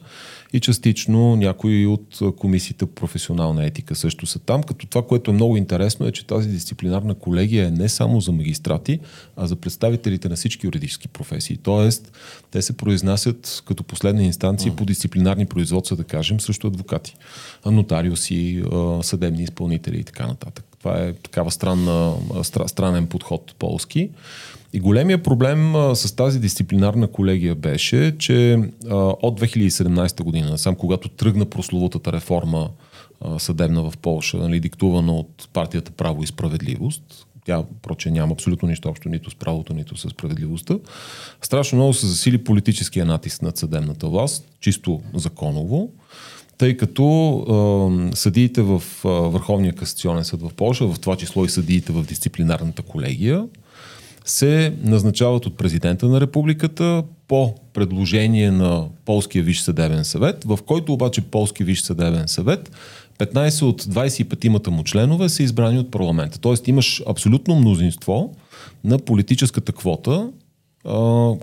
[0.54, 5.34] и частично някои от комисиите по професионална етика също са там, като това, което е
[5.34, 9.00] много интересно е, че тази дисциплинарна колегия е не само за магистрати,
[9.38, 11.58] а за представителите на всички юридически професии.
[11.58, 12.12] Тоест,
[12.52, 17.16] те се произнасят като последна инстанция по дисциплинарни производства, да кажем, срещу адвокати,
[17.66, 18.64] нотариуси,
[19.02, 20.66] съдебни изпълнители и така нататък.
[20.80, 22.14] Това е такава странна,
[22.68, 24.10] странен подход полски.
[24.74, 30.76] И големия проблем а, с тази дисциплинарна колегия беше, че а, от 2017 година, сам
[30.76, 32.70] когато тръгна прословутата реформа
[33.22, 38.68] а, съдебна в Польша, нали, диктувана от партията Право и справедливост, тя, проче, няма абсолютно
[38.70, 40.76] нищо общо нито с правото, нито с справедливостта.
[41.42, 45.90] Страшно много се засили политическия натиск над съдебната власт, чисто законово,
[46.58, 51.50] тъй като е, съдиите в е, Върховния касационен съд в Польша, в това число и
[51.50, 53.46] съдиите в дисциплинарната колегия,
[54.26, 60.94] се назначават от президента на републиката по предложение на Полския виш съдебен съвет, в който
[60.94, 62.72] обаче Полски виш съдебен съвет
[63.20, 66.40] 15 от 25-мата му членове са избрани от парламента.
[66.40, 68.36] Тоест имаш абсолютно мнозинство
[68.84, 70.30] на политическата квота,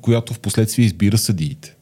[0.03, 1.75] която в последствие избира съдиите.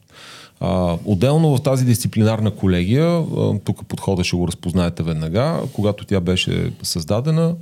[1.05, 3.23] Отделно в тази дисциплинарна колегия,
[3.63, 7.55] тук подхода ще го разпознаете веднага, когато тя беше създадена,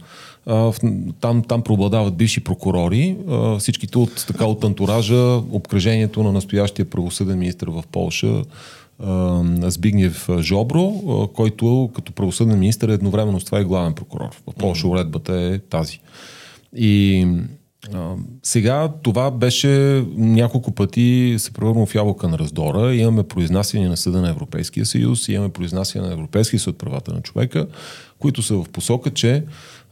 [1.22, 3.18] там, там преобладават бивши прокурори,
[3.60, 8.44] всичките от, така, от антуража, обкръжението на настоящия правосъден министр в Полша,
[9.62, 10.92] Збигнев Жобро,
[11.34, 14.30] който като правосъден министр е едновременно с това и главен прокурор.
[14.48, 16.00] В Польша уредбата е тази.
[16.76, 17.28] И
[17.94, 22.96] а, сега това беше няколко пъти се превърна в ябълка на раздора.
[22.96, 27.68] Имаме произнасяне на Съда на Европейския съюз, имаме произнасяне на Европейския съд правата на човека,
[28.20, 29.44] които са в посока, че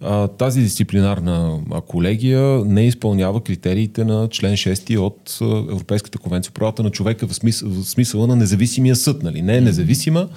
[0.01, 5.37] а, тази дисциплинарна колегия не изпълнява критериите на член 6 от
[5.71, 9.23] Европейската конвенция правата на човека в, смисъл, в смисъла на независимия съд.
[9.23, 9.41] Нали?
[9.41, 10.27] Не е независима,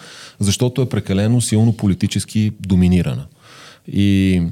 [0.40, 3.26] защото е прекалено силно политически доминирана.
[3.92, 4.42] И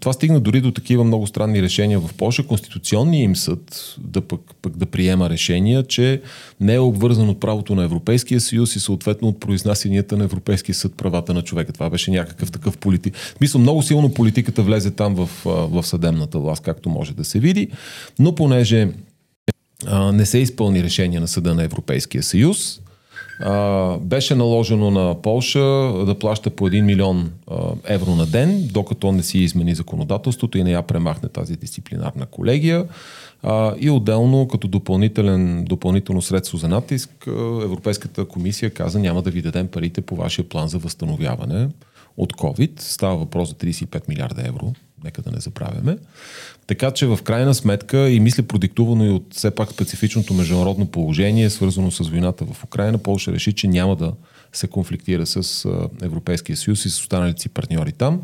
[0.00, 2.46] това стигна дори до такива много странни решения в Польша.
[2.46, 6.22] Конституционният им съд да пък, пък да приема решения, че
[6.60, 10.94] не е обвързан от правото на Европейския съюз и съответно от произнасянията на Европейския съд
[10.94, 11.72] правата на човека.
[11.72, 13.14] Това беше някакъв такъв политик.
[13.40, 17.68] Мисля, много силно политиката влезе там в, в съдебната власт, както може да се види,
[18.18, 18.88] но понеже
[19.86, 22.80] а, не се изпълни решение на съда на Европейския съюз,
[23.40, 29.12] а, беше наложено на Полша да плаща по 1 милион а, евро на ден, докато
[29.12, 32.84] не си измени законодателството и не я премахне тази дисциплинарна колегия.
[33.42, 37.10] А, и отделно, като допълнителен, допълнително средство за натиск,
[37.62, 41.68] Европейската комисия каза няма да ви дадем парите по вашия план за възстановяване
[42.16, 42.80] от COVID.
[42.80, 44.72] Става въпрос за 35 милиарда евро
[45.06, 45.98] нека да не забравяме.
[46.66, 51.50] Така че в крайна сметка и мисля продиктувано и от все пак специфичното международно положение,
[51.50, 54.12] свързано с войната в Украина, Полша реши, че няма да
[54.52, 55.68] се конфликтира с
[56.02, 58.22] Европейския съюз и с останалите си партньори там.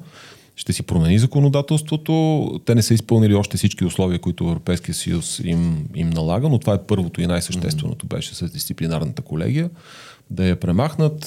[0.56, 2.60] Ще си промени законодателството.
[2.66, 6.74] Те не са изпълнили още всички условия, които Европейския съюз им, им налага, но това
[6.74, 9.70] е първото и най-същественото беше с дисциплинарната колегия
[10.30, 11.24] да я премахнат.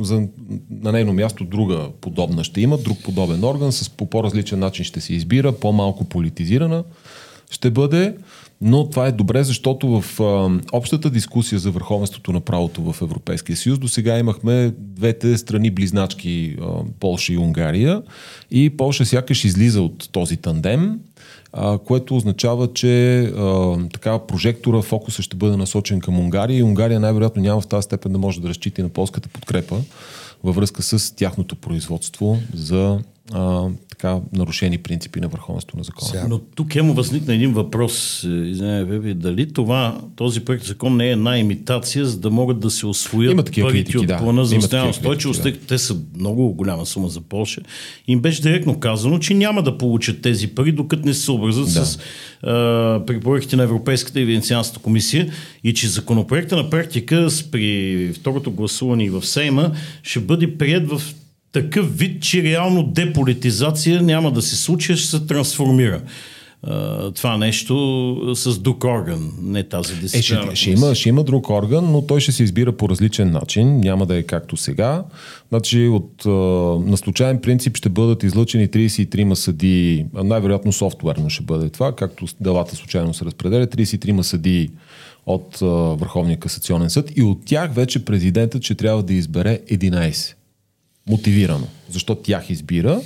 [0.00, 0.22] За,
[0.70, 5.00] на нейно място друга подобна ще има, друг подобен орган, с по по-различен начин ще
[5.00, 6.84] се избира, по-малко политизирана
[7.50, 8.16] ще бъде.
[8.60, 13.56] Но това е добре, защото в а, общата дискусия за върховенството на правото в Европейския
[13.56, 16.64] съюз до сега имахме двете страни близначки а,
[17.00, 18.02] Полша и Унгария
[18.50, 21.00] и Полша сякаш излиза от този тандем
[21.60, 27.00] а, което означава, че а, така прожектора, фокуса ще бъде насочен към Унгария и Унгария
[27.00, 29.76] най-вероятно няма в тази степен да може да разчита на полската подкрепа
[30.44, 32.98] във връзка с тяхното производство за
[33.32, 36.10] а, така нарушени принципи на върховенство на закона.
[36.10, 36.26] Сега.
[36.28, 41.06] Но тук е му възникна един въпрос, е, извинявай, дали това, този проект закон не
[41.06, 44.16] е една имитация, за да могат да се освоят Има парите критики, от да.
[44.16, 47.60] плана за устоянна устойчивост, тъй като те са много голяма сума за Польша.
[48.08, 51.86] Им беше директно казано, че няма да получат тези пари, докато не се съобразят да.
[51.86, 51.98] с
[52.42, 55.32] а, препоръките на Европейската и Венецианската комисия
[55.64, 59.72] и че законопроекта на практика при второто гласуване в Сейма
[60.02, 61.02] ще бъде прият в
[61.62, 66.00] такъв вид, че реално деполитизация няма да се случи, ще се трансформира
[67.14, 70.52] това нещо с друг орган, не тази дисциплина.
[70.52, 73.30] Е, ще, ще, има, ще има друг орган, но той ще се избира по различен
[73.30, 75.04] начин, няма да е както сега.
[75.48, 76.24] Значи от,
[76.86, 82.76] на случайен принцип ще бъдат излъчени 33 съди, най-вероятно софтуерно ще бъде това, както делата
[82.76, 84.70] случайно се разпределят, 33 съди
[85.26, 85.58] от
[86.00, 87.12] Върховния касационен съд.
[87.16, 90.34] И от тях вече президентът ще трябва да избере 11
[91.08, 91.66] мотивирано.
[91.90, 93.00] Защо тях избира?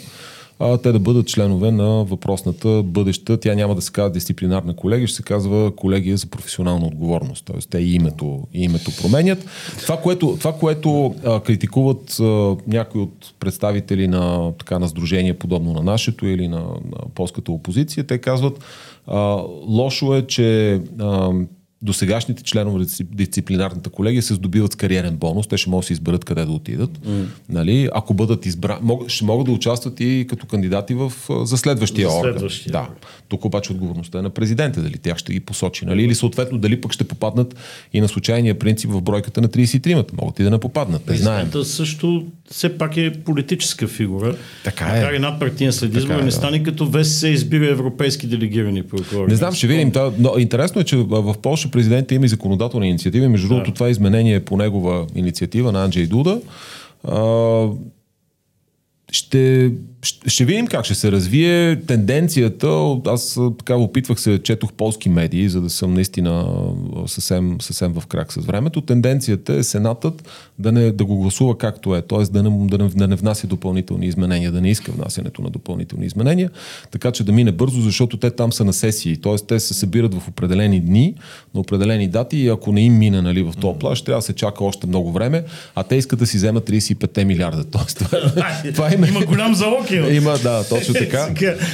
[0.63, 3.41] а, те да бъдат членове на въпросната бъдеща.
[3.41, 7.45] Тя няма да се казва дисциплинарна колегия, ще се казва колегия за професионална отговорност.
[7.45, 9.47] Тоест те и името, и името променят.
[9.83, 15.73] Това, което, това, което а, критикуват а, някои от представители на, така, на сдружение, подобно
[15.73, 18.59] на нашето или на, на полската опозиция, те казват
[19.07, 19.19] а,
[19.69, 21.33] лошо е, че а,
[21.83, 25.47] до сегашните членове на дисциплинарната колегия се здобиват с кариерен бонус.
[25.47, 26.91] Те ще могат да се изберат къде да отидат.
[26.99, 27.25] Mm.
[27.49, 27.89] Нали?
[27.95, 31.13] Ако бъдат избрани, мог, ще могат да участват и като кандидати в,
[31.45, 32.33] за следващия за орган.
[32.33, 32.73] Следващия.
[32.73, 32.89] Да.
[33.29, 35.85] Тук обаче отговорността е на президента, дали тях ще ги посочи.
[35.85, 36.03] Нали?
[36.03, 37.57] Или съответно дали пък ще попаднат
[37.93, 40.13] и на случайния принцип в бройката на 33-мата.
[40.21, 41.09] Могат и да не попаднат.
[41.09, 41.51] Не знаем.
[41.65, 44.37] също все пак е политическа фигура.
[44.65, 45.01] Така е.
[45.01, 46.65] Макар и надпартиен след избора е, не стане да.
[46.65, 49.31] като ВСС избира европейски делегирани прокурори.
[49.31, 49.93] Не знам, ще видим.
[50.19, 53.29] Но интересно е, че в Польша президента има и законодателна инициатива.
[53.29, 53.75] Между другото, да.
[53.75, 56.41] това изменение е по негова инициатива на Анджей Дуда.
[57.05, 57.67] А,
[59.13, 59.71] ще,
[60.03, 62.97] ще видим как ще се развие тенденцията.
[63.07, 66.55] Аз така опитвах се, четох полски медии, за да съм наистина
[67.07, 68.81] съвсем, съвсем в крак с времето.
[68.81, 70.29] Тенденцията е Сенатът
[70.59, 72.23] да, не, да го гласува както е, т.е.
[72.23, 76.07] Да не, да, не, да не внася допълнителни изменения, да не иска внасянето на допълнителни
[76.07, 76.51] изменения,
[76.91, 79.37] така че да мине бързо, защото те там са на сесии, т.е.
[79.37, 81.15] те се събират в определени дни,
[81.55, 84.33] на определени дати и ако не им мине нали, в този плащ, трябва да се
[84.33, 85.45] чака още много време,
[85.75, 87.65] а те искат да си вземат 35 милиарда.
[87.71, 89.92] Тоест, това, това е има голям залог.
[89.97, 91.29] Има, да, точно така.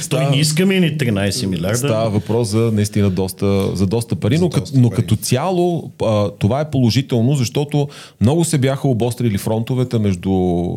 [0.09, 1.77] Той не искаме ни 13 милиарда.
[1.77, 5.01] Става въпрос за наистина доста, за доста пари, но, доста но пари.
[5.01, 7.87] като цяло а, това е положително, защото
[8.21, 10.67] много се бяха обострили фронтовете между а,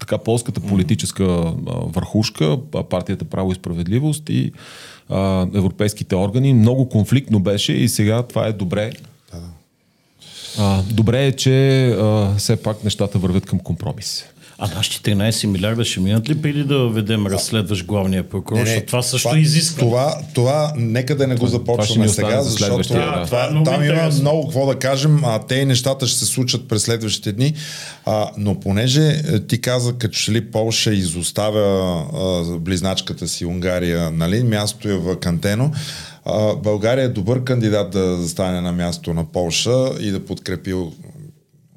[0.00, 2.58] така полската политическа а, върхушка,
[2.90, 4.52] партията Право и справедливост и
[5.08, 6.54] а, европейските органи.
[6.54, 8.92] Много конфликтно беше и сега това е добре.
[10.58, 14.24] А, добре е, че а, все пак нещата вървят към компромис.
[14.62, 18.58] А нашите 13 милиарда ще минат ли преди да ведем разследваш главния прокурор?
[18.58, 19.78] Не, не, това също това, изисква.
[19.78, 23.22] Това, това, нека да не го започваме сега, защото за да.
[23.26, 26.82] това, е там има много какво да кажем, а те нещата ще се случат през
[26.82, 27.54] следващите дни.
[28.06, 34.10] А, но понеже е, ти каза, като че ли Полша изоставя а, близначката си Унгария,
[34.10, 35.70] нали, място е вакантено,
[36.62, 40.74] България е добър кандидат да застане на място на Полша и да подкрепи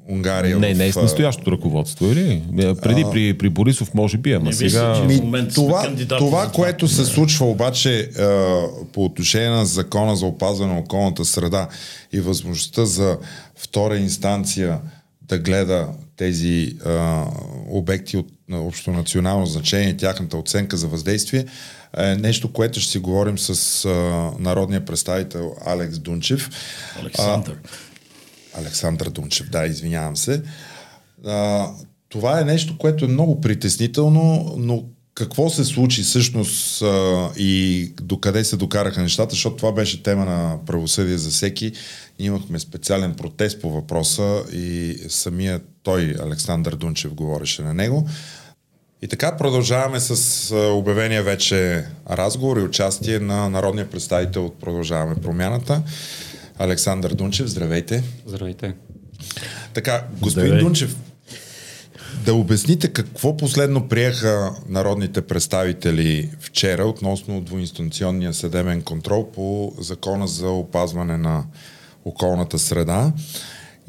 [0.08, 0.58] Унгария.
[0.58, 0.78] Не, в...
[0.78, 2.42] не е с настоящото ръководство, или?
[2.58, 3.10] Е, преди а...
[3.10, 5.00] при, при Борисов може би, ама сега...
[5.04, 8.60] Ми, това, това което се случва обаче а,
[8.92, 11.68] по отношение на закона за опазване на околната среда
[12.12, 13.18] и възможността за
[13.56, 14.78] втора инстанция
[15.22, 17.24] да гледа тези а,
[17.68, 21.44] обекти от общо национално значение, тяхната оценка за въздействие,
[21.98, 23.90] е нещо, което ще си говорим с а,
[24.38, 26.50] народния представител Алекс Дунчев.
[27.00, 27.58] Александър.
[27.64, 27.68] А,
[28.58, 30.42] Александър Дунчев, да, извинявам се.
[31.26, 31.68] А,
[32.08, 34.84] това е нещо, което е много притеснително, но
[35.14, 40.58] какво се случи всъщност а, и докъде се докараха нещата, защото това беше тема на
[40.66, 41.72] правосъдие за всеки.
[42.18, 48.08] Имахме специален протест по въпроса и самия той, Александър Дунчев, говореше на него.
[49.02, 55.82] И така продължаваме с обявения вече разговор и участие на народния представител от Продължаваме промяната.
[56.58, 58.02] Александър Дунчев, здравейте.
[58.26, 58.74] Здравейте.
[59.74, 60.64] Така, господин Здравей.
[60.64, 60.96] Дунчев,
[62.24, 70.48] да обясните какво последно приеха народните представители вчера относно двуинстанционния съдебен контрол по закона за
[70.48, 71.44] опазване на
[72.04, 73.12] околната среда.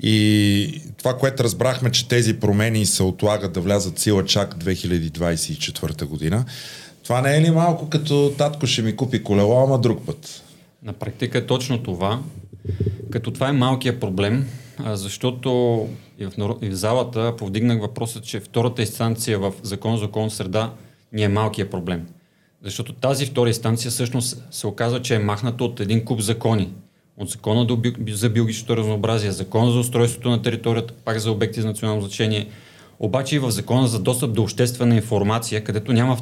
[0.04, 6.46] И това, което разбрахме, че тези промени се отлагат да влязат сила чак 2024 година.
[7.04, 10.44] Това не е ли малко като татко ще ми купи колело, ама друг път?
[10.84, 12.22] На практика е точно това.
[13.12, 14.46] Като това е малкият проблем,
[14.86, 15.50] защото
[16.20, 20.74] и в, залата повдигнах въпроса, че втората инстанция в Закон за околна среда
[21.14, 22.08] ни е малкият проблем.
[22.64, 26.70] Защото тази втора инстанция всъщност се оказва, че е махната от един куп закони.
[27.18, 27.68] От закона
[28.10, 32.48] за биологичното разнообразие, закона за устройството на територията, пак за обекти за национално значение,
[33.00, 36.18] обаче и в закона за достъп до обществена информация, където няма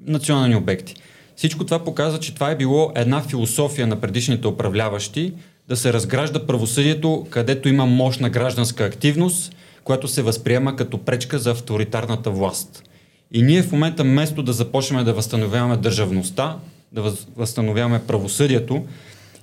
[0.00, 0.94] национални обекти.
[1.36, 5.32] Всичко това показва, че това е било една философия на предишните управляващи,
[5.68, 9.54] да се разгражда правосъдието, където има мощна гражданска активност,
[9.84, 12.82] която се възприема като пречка за авторитарната власт.
[13.32, 16.56] И ние в момента, вместо да започнем да възстановяваме държавността,
[16.92, 18.84] да възстановяваме правосъдието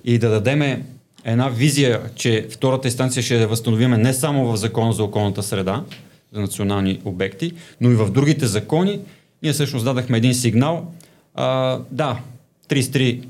[0.04, 0.84] и да дадеме
[1.24, 5.84] една визия, че втората инстанция ще я възстановиме не само в закона за околната среда,
[6.32, 9.00] за национални обекти, но и в другите закони,
[9.42, 10.92] ние всъщност дадахме един сигнал.
[11.34, 12.18] А, да,
[12.68, 13.24] 33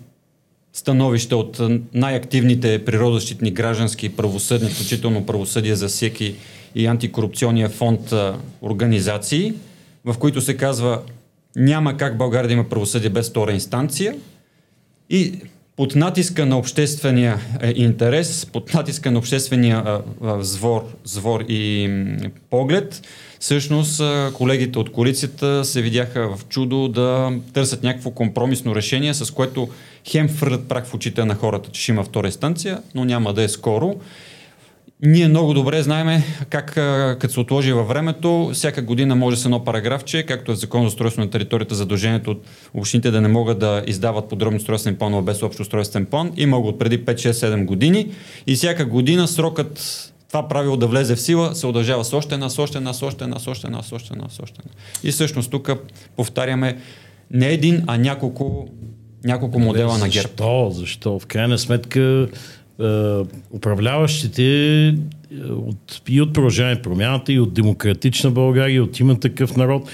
[0.74, 1.60] становища от
[1.94, 6.34] най-активните природозащитни граждански правосъдни, включително правосъдие за всеки
[6.74, 9.54] и антикорупционния фонд а, организации,
[10.04, 11.02] в които се казва
[11.56, 14.14] няма как България да има правосъдие без втора инстанция.
[15.10, 15.32] И
[15.76, 19.82] под натиска на обществения е, интерес, под натиска на обществения
[20.22, 23.02] а, звор, звор и м, поглед,
[23.40, 24.02] всъщност
[24.32, 29.68] колегите от коалицията се видяха в чудо да търсят някакво компромисно решение, с което
[30.10, 33.42] хем фърлят прак в очите на хората, че ще има втора инстанция, но няма да
[33.42, 33.94] е скоро.
[35.02, 36.74] Ние много добре знаеме как,
[37.20, 40.82] като се отложи във времето, всяка година може с едно параграфче, както е в Закон
[40.82, 45.22] за устройство на територията, задължението от общините да не могат да издават подробни устройствени планове
[45.22, 46.32] без общо устройствен план.
[46.36, 48.10] Има го от преди 5-6-7 години
[48.46, 49.80] и всяка година срокът
[50.28, 53.02] това правило да влезе в сила, се удължава с още една, с още една, с
[53.02, 54.74] още една, с още една, с още една, с още една.
[55.04, 55.70] И всъщност тук
[56.16, 56.78] повтаряме
[57.30, 58.68] не един, а няколко,
[59.24, 60.04] няколко модела Защо?
[60.04, 60.28] на ГЕРБ.
[60.28, 60.70] Защо?
[60.70, 61.18] Защо?
[61.18, 62.28] В крайна сметка
[62.80, 62.84] е,
[63.50, 64.94] управляващите
[65.50, 69.90] от, и от Продължаване промяната, и от Демократична България, и от има такъв народ,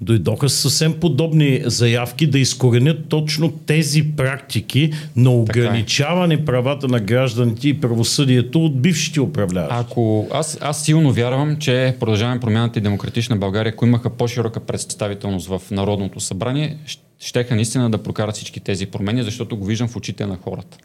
[0.00, 5.34] дойдоха с съвсем подобни заявки да изкоренят точно тези практики на е.
[5.34, 9.76] ограничаване правата на гражданите и правосъдието от бившите управляващи.
[9.80, 15.46] Ако аз, аз силно вярвам, че продължаваме промяната и демократична България, ако имаха по-широка представителност
[15.46, 16.78] в Народното събрание,
[17.18, 20.78] щеха наистина да прокарат всички тези промени, защото го виждам в очите на хората.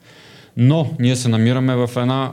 [0.58, 2.32] Но ние се намираме в една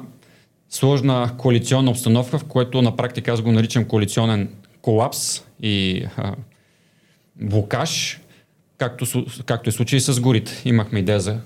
[0.70, 4.49] сложна коалиционна обстановка, в което на практика аз го наричам коалиционен
[4.83, 6.35] колапс и а,
[7.41, 8.20] блокаж,
[8.78, 10.62] както, както е случай с горите.
[10.64, 11.37] Имахме идея за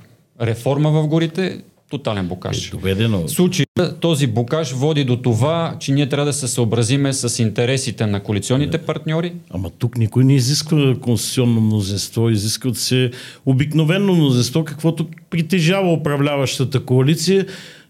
[0.41, 1.61] реформа в горите,
[1.91, 2.69] тотален блокаж.
[2.69, 3.29] Е, доведено.
[3.29, 3.67] Случай,
[4.01, 8.79] този блокаж води до това, че ние трябва да се съобразиме с интересите на коалиционните
[8.79, 9.33] партньори.
[9.51, 13.11] Ама тук никой не изисква конституционно мнозинство, изискват се
[13.47, 17.47] обикновено мнозинство, каквото притежава управляващата коалиция.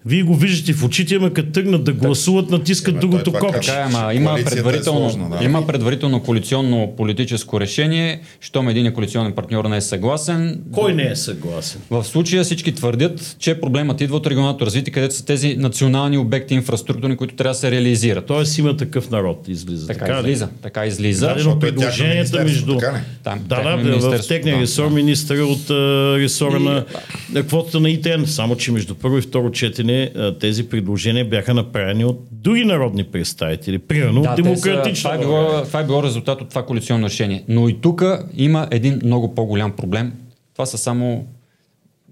[0.06, 3.70] Вие го виждате в очите, ама като тръгнат да гласуват, натискат Е, другото това копче.
[3.70, 5.44] Така, ама има Коалицията е предварително, сложна, да.
[5.44, 10.60] има предварително коалиционно политическо решение, щом един коалиционен партньор не е съгласен.
[10.72, 11.80] Кой не е съгласен?
[11.90, 16.54] В случая всички твърдят, че проблемът идва от регионалното развитие, където са тези национални обекти
[16.54, 18.26] инфраструктурни, които трябва да се реализират.
[18.26, 19.86] Тоест има такъв народ, излиза.
[19.86, 20.26] Така, ли?
[20.26, 20.48] излиза.
[20.62, 21.32] Така излиза.
[21.36, 22.76] Защото е тяхно предложенията между...
[22.78, 23.00] така?
[23.24, 24.94] Там, Да, да, в техния Да, ресор да.
[24.94, 25.74] министър от а,
[26.18, 26.84] ресора И- на,
[27.32, 28.24] на квотата на ИТН.
[28.26, 33.04] Само, че между първо и второ четене а, тези предложения бяха направени от други народни
[33.04, 33.78] представители.
[33.78, 35.10] Примерно от те са- демократична.
[35.10, 37.44] това, е било, това е било резултат от това коалиционно решение.
[37.48, 38.02] Но и тук
[38.36, 40.12] има един много по-голям проблем.
[40.52, 41.26] Това са само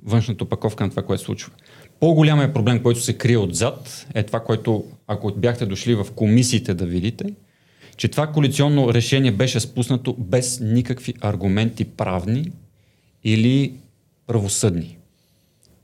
[0.04, 1.52] външната опаковка на това, което се случва.
[2.00, 6.86] По-голямият проблем, който се крие отзад, е това, което, ако бяхте дошли в комисиите да
[6.86, 7.24] видите,
[7.96, 12.50] че това коалиционно решение беше спуснато без никакви аргументи правни
[13.24, 13.72] или
[14.26, 14.96] правосъдни.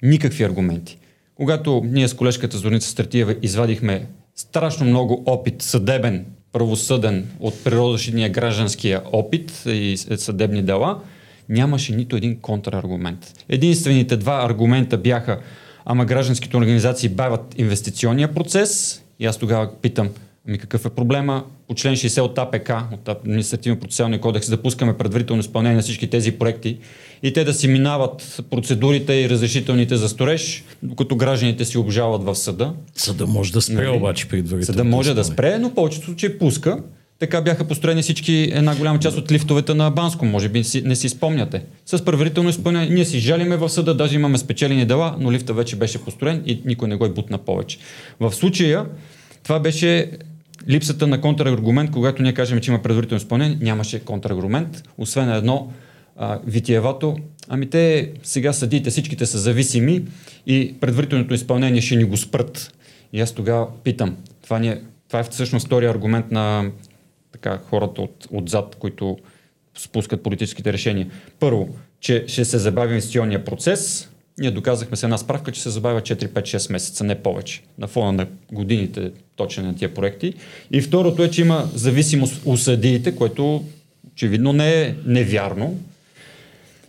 [0.03, 0.99] Никакви аргументи.
[1.37, 4.07] Когато ние с колежката Зорница Стратиева извадихме
[4.37, 11.01] страшно много опит съдебен правосъден от природозащитния гражданския опит и съдебни дела,
[11.49, 13.45] нямаше нито един контраргумент.
[13.49, 15.41] Единствените два аргумента бяха
[15.85, 20.11] ама гражданските организации бавят инвестиционния процес и аз тогава питам,
[20.49, 21.45] ами какъв е проблема?
[21.69, 26.33] По член 60 от АПК, от Административно-процесуалния кодекс, да пускаме предварително изпълнение на всички тези
[26.33, 26.79] проекти
[27.23, 32.35] и те да си минават процедурите и разрешителните за строеж, докато гражданите си обжават в
[32.35, 32.73] съда.
[32.95, 33.97] Съда може да спре Нали?
[33.97, 34.65] обаче предварително.
[34.65, 36.79] Съда може да спре, но повечето случаи пуска.
[37.19, 41.09] Така бяха построени всички, една голяма част от лифтовете на Банско, може би не си
[41.09, 41.63] спомняте.
[41.87, 45.77] С предварително изпълнение, ние си жалиме в съда, даже имаме спечелени дела, но лифта вече
[45.77, 47.79] беше построен и никой не го е бутна повече.
[48.21, 48.87] В случая
[49.43, 50.11] това беше
[50.69, 55.73] липсата на контраргумент, когато ние кажем, че има предварително изпълнение, нямаше контраргумент, освен едно
[56.17, 57.17] а, витиевато,
[57.49, 60.05] ами те сега съдите, всичките са зависими
[60.47, 62.75] и предварителното изпълнение ще ни го спрат.
[63.13, 66.71] И аз тогава питам, това, ни е, това е всъщност втория аргумент на
[67.33, 69.19] така, хората от, отзад, които
[69.79, 71.11] спускат политическите решения.
[71.41, 71.69] Първо,
[72.01, 74.11] че ще се забави инвестиционния процес.
[74.39, 78.27] Ние доказахме с една справка, че се забавя 4-5-6 месеца, не повече, на фона на
[78.53, 80.35] годините точно на тия проекти.
[80.71, 83.65] И второто е, че има зависимост у съдиите, което
[84.13, 85.79] очевидно не е невярно.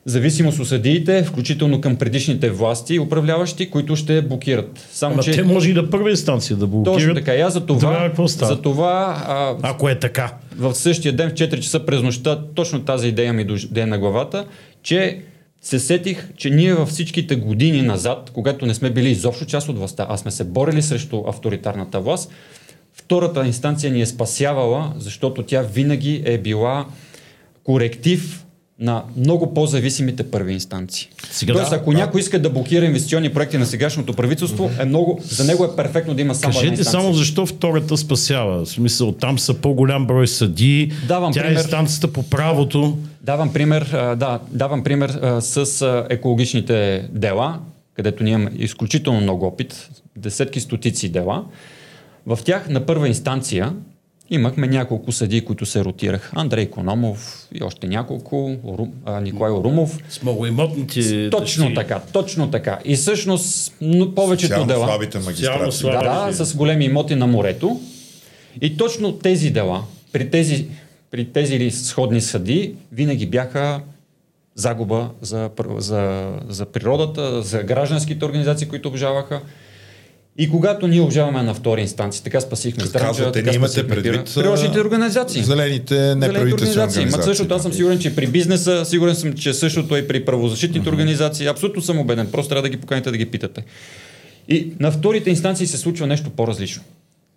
[0.05, 4.87] Зависимост у съдиите, включително към предишните власти, управляващи, които ще блокират.
[4.91, 5.31] Само, Ама че...
[5.31, 6.97] те може и да първа инстанция да блокират.
[6.97, 7.35] Точно така.
[7.35, 8.55] И аз за това, става?
[8.55, 10.33] за това а, Ако е така.
[10.57, 14.45] в същия ден в 4 часа през нощта точно тази идея ми дойде на главата,
[14.83, 15.21] че
[15.65, 19.77] се сетих, че ние във всичките години назад, когато не сме били изобщо част от
[19.77, 22.31] властта, а сме се борили срещу авторитарната власт,
[22.93, 26.85] втората инстанция ни е спасявала, защото тя винаги е била
[27.63, 28.44] коректив
[28.79, 31.09] на много по-зависимите първи инстанции.
[31.31, 31.97] Сега Тоест, да, ако да.
[31.97, 36.13] някой иска да блокира инвестиционни проекти на сегашното правителство, е много, за него е перфектно
[36.13, 37.01] да има само една Кажете инстанция.
[37.01, 38.65] само защо втората спасява.
[38.65, 40.91] В смисъл, там са по-голям брой съди.
[41.07, 41.59] Давам Тя е пример.
[41.59, 42.97] инстанцията по правото.
[43.21, 47.59] Давам пример, да, давам пример с екологичните дела,
[47.93, 51.43] където ние имаме изключително много опит, десетки, стотици дела.
[52.25, 53.73] В тях на първа инстанция
[54.29, 56.31] имахме няколко съдии, които се ротираха.
[56.35, 59.97] Андрей Кономов и още няколко, Ору, а, Николай Орумов.
[60.09, 61.75] С многоимотните Точно дъщери.
[61.75, 62.79] така, точно така.
[62.85, 64.85] И всъщност но повечето Социално дела...
[64.87, 65.77] слабите магистрати.
[65.77, 65.97] слаби.
[66.05, 67.79] Да, да, с големи имоти на морето.
[68.61, 70.67] И точно тези дела, при тези,
[71.11, 73.81] при тези сходни съди, винаги бяха
[74.55, 79.41] загуба за, за, за природата, за гражданските организации, които обжаваха.
[80.37, 84.79] И когато ние обжаваме на втора инстанция, така спасихме Странджа, така не имате предвид, а,
[84.79, 85.43] организации.
[85.43, 87.03] Зелените неправителствени организации.
[87.03, 87.55] Имат същото.
[87.55, 91.47] Аз съм сигурен, че при бизнеса, сигурен съм, че същото е и при правозащитните организации.
[91.47, 92.31] Абсолютно съм убеден.
[92.31, 93.63] Просто трябва да ги поканите да ги питате.
[94.49, 96.83] И на вторите инстанции се случва нещо по-различно.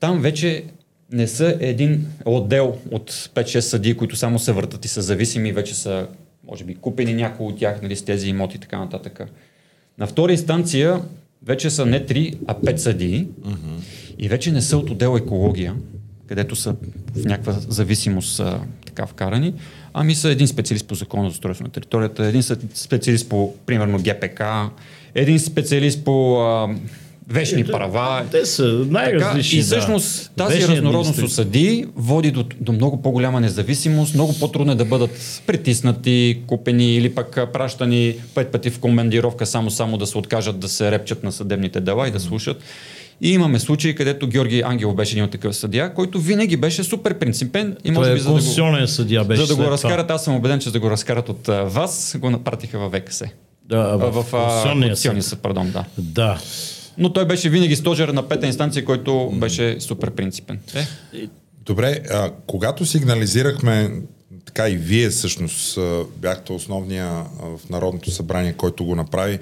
[0.01, 0.65] Там вече
[1.13, 5.75] не са един отдел от 5-6 съдии, които само се въртат и са зависими, вече
[5.75, 6.07] са,
[6.51, 9.21] може би, купени някои от тях нали, с тези имоти и така нататък.
[9.99, 11.01] На втора инстанция
[11.47, 13.27] вече са не 3, а 5 съдии.
[14.19, 15.75] И вече не са от отдел екология,
[16.27, 16.77] където са
[17.15, 19.55] в някаква зависимост а, така вкарани,
[19.95, 22.43] ами са един специалист по закона за устройство на територията, един
[22.75, 24.43] специалист по, примерно, ГПК,
[25.15, 26.75] един специалист по а,
[27.31, 28.25] вечни права.
[28.31, 29.59] Те са най-различни.
[29.59, 30.45] и всъщност да.
[30.45, 31.47] тази Вечни разнородност администратори.
[31.47, 37.15] съдии води до, до много по-голяма независимост, много по-трудно е да бъдат притиснати, купени или
[37.15, 41.81] пък пращани пет пъти в командировка, само-само да се откажат да се репчат на съдебните
[41.81, 42.63] дела и да слушат.
[43.21, 47.19] И имаме случаи, където Георги Ангелов беше един от такъв съдия, който винаги беше супер
[47.19, 48.35] принципен и може Той би е за да
[48.81, 49.43] го, съдия беше.
[49.43, 52.31] за да го разкарат, аз съм убеден, че за да го разкарат от вас, го
[52.31, 53.23] напратиха във ВКС.
[53.65, 55.31] Да, А, в, в а, Конституционния Конституционния съд.
[55.31, 55.85] съд, пардон, да.
[55.99, 56.39] Да.
[56.99, 60.61] Но той беше винаги стожер на пета инстанция, който беше супер принципен.
[60.75, 61.29] Е,
[61.65, 63.91] Добре, а, когато сигнализирахме,
[64.45, 65.79] така и вие всъщност
[66.17, 69.39] бяхте основния в Народното събрание, който го направи,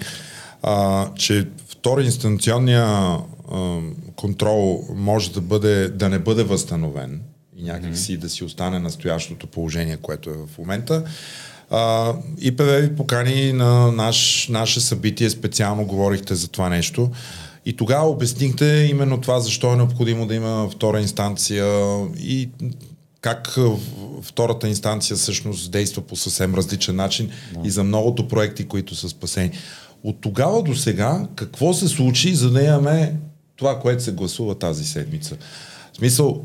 [0.62, 3.18] а, че втори инстанционния
[4.16, 7.20] контрол може да, бъде, да не бъде възстановен
[7.57, 11.04] и някакси да си остане настоящото положение, което е в момента.
[11.70, 17.11] А, ИПВ ви покани на наш, наше събитие, специално говорихте за това нещо.
[17.66, 21.66] И тогава обяснихте именно това, защо е необходимо да има втора инстанция
[22.18, 22.48] и
[23.20, 23.56] как
[24.22, 27.30] втората инстанция всъщност действа по съвсем различен начин
[27.64, 29.50] и за многото проекти, които са спасени.
[30.04, 33.16] От тогава до сега, какво се случи, за да имаме
[33.56, 35.36] това, което се гласува тази седмица?
[35.92, 36.44] В смисъл,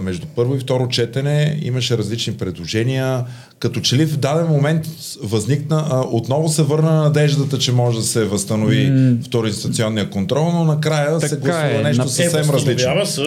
[0.00, 3.24] между първо и второ четене имаше различни предложения,
[3.58, 4.86] като че ли в даден момент
[5.22, 9.24] възникна, а, отново се върна надеждата, че може да се възстанови mm.
[9.24, 11.82] второинстационния контрол, но накрая Така се гласува е.
[11.82, 12.52] нещо На- съвсем различно.
[12.52, 13.22] възстановява се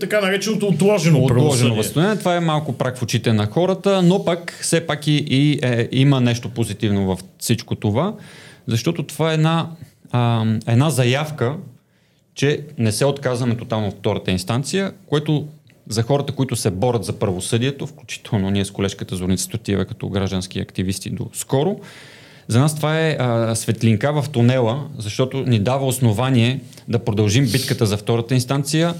[0.00, 2.18] така нареченото отложено, Отложено възстановяване.
[2.18, 5.88] Това е малко прак в очите на хората, но пък все пак и, и е,
[5.92, 8.14] има нещо позитивно в всичко това,
[8.66, 9.70] защото това е една,
[10.12, 11.54] а, една заявка,
[12.34, 15.46] че не се отказваме тотално от втората инстанция, което
[15.88, 20.60] за хората, които се борят за правосъдието, включително ние с колежката Зорница Стотиева като граждански
[20.60, 21.80] активисти до скоро,
[22.48, 27.86] за нас това е а, светлинка в тунела, защото ни дава основание да продължим битката
[27.86, 28.94] за втората инстанция,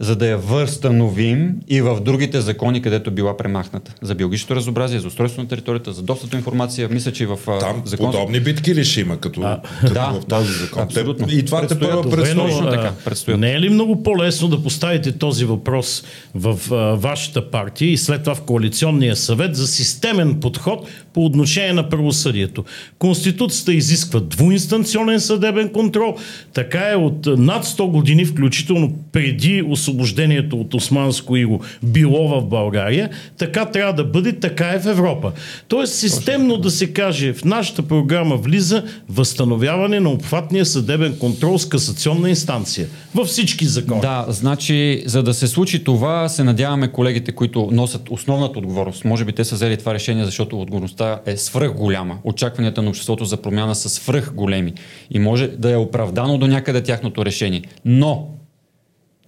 [0.00, 3.94] за да я възстановим и в другите закони, където била премахната.
[4.02, 6.88] За биологичното разобразие, за устройство на територията, за достъп до информация.
[6.88, 8.10] Мисля, че и в а, Там закон...
[8.10, 10.82] подобни битки ли ще има, като, като да, в този закон?
[10.82, 11.26] абсолютно.
[11.30, 12.34] И това те първа предстои.
[12.34, 13.40] Точно а, така, предстоят.
[13.40, 18.22] Не е ли много по-лесно да поставите този въпрос в а, вашата партия и след
[18.22, 22.64] това в коалиционния съвет за системен подход по отношение на правосъдието?
[22.98, 26.16] Конституцията изисква двуинстанционен съдебен контрол.
[26.52, 29.89] Така е от а, над 100 години, включително преди освобождението
[30.52, 33.10] от османско иго било в България.
[33.38, 35.32] Така трябва да бъде, така е в Европа.
[35.68, 41.68] Тоест системно да се каже, в нашата програма влиза възстановяване на обхватния съдебен контрол с
[41.68, 42.86] касационна инстанция.
[43.14, 44.00] Във всички закони.
[44.00, 49.04] Да, значи, за да се случи това, се надяваме колегите, които носят основната отговорност.
[49.04, 52.18] Може би те са взели това решение, защото отговорността е свръх голяма.
[52.24, 54.72] Очакванията на обществото за промяна са свръх големи.
[55.10, 57.62] И може да е оправдано до някъде тяхното решение.
[57.84, 58.39] Но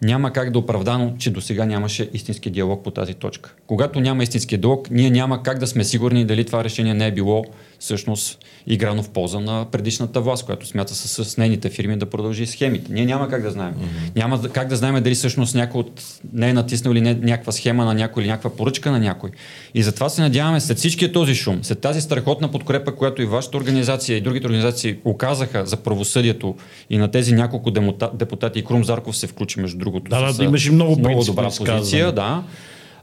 [0.03, 3.55] няма как да е оправдано, че до сега нямаше истински диалог по тази точка.
[3.67, 7.13] Когато няма истински диалог, ние няма как да сме сигурни дали това решение не е
[7.13, 7.45] било
[7.83, 12.47] всъщност играно в полза на предишната власт, която смята с, с нейните фирми да продължи
[12.47, 12.93] схемите.
[12.93, 13.75] Ние няма как да знаем.
[13.75, 14.17] Mm-hmm.
[14.17, 16.03] Няма как да знаем дали всъщност някой от
[16.33, 19.31] не е натиснал или не някаква схема на някой или някаква поръчка на някой.
[19.75, 23.57] И затова се надяваме след всичкия този шум, след тази страхотна подкрепа, която и вашата
[23.57, 26.57] организация и другите организации оказаха за правосъдието
[26.91, 30.11] и на тези няколко демота, депутати и Крум Зарков се включи между другото.
[30.11, 32.43] Да, с, да, имаше много много добра позиция, да.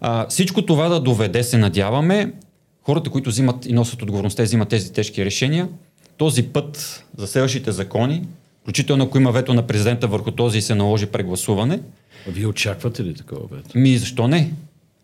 [0.02, 2.32] А, всичко това да доведе, се надяваме,
[2.90, 5.68] хората, които взимат и носят отговорността и взимат тези тежки решения,
[6.18, 8.24] този път за следващите закони,
[8.62, 11.80] включително ако има вето на президента върху този и се наложи прегласуване,
[12.28, 13.78] А Вие очаквате ли такова вето?
[13.78, 14.52] ми защо не?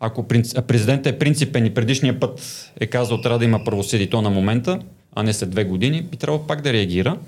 [0.00, 0.28] Ако
[0.66, 4.78] президентът е принципен и предишния път е казал трябва да има правосъдие то на момента,
[5.14, 7.18] а не след две години, би трябвало пак да реагира.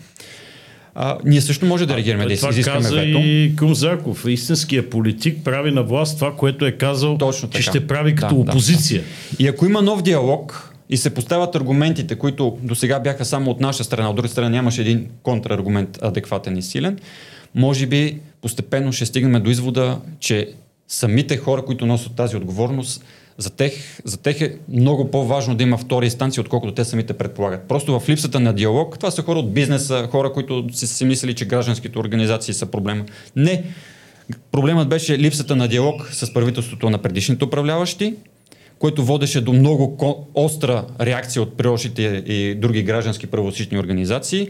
[0.94, 3.18] А, ние също може да реагираме, да това изискаме каза вето.
[3.18, 4.24] и Кумзаков.
[4.28, 7.70] Истинският политик прави на власт това, което е казал, Точно че така.
[7.70, 9.02] ще прави като Да, да, опозиция.
[9.38, 13.60] И ако има нов диалог и се поставят аргументите, които до сега бяха само от
[13.60, 16.98] наша страна, от друга страна нямаше един контраргумент адекватен и силен,
[17.54, 20.48] може би постепенно ще стигнем до извода, че
[20.88, 23.04] самите хора, които носят тази отговорност,
[23.38, 23.72] за тех,
[24.04, 27.68] за тех е много по-важно да има втора инстанция, отколкото те самите предполагат.
[27.68, 31.34] Просто в липсата на диалог, това са хора от бизнеса, хора, които си, си мислили,
[31.34, 33.04] че гражданските организации са проблема.
[33.36, 33.64] Не.
[34.52, 38.14] Проблемът беше липсата на диалог с правителството на предишните управляващи,
[38.78, 39.96] което водеше до много
[40.34, 44.48] остра реакция от приложите и други граждански правозащитни организации.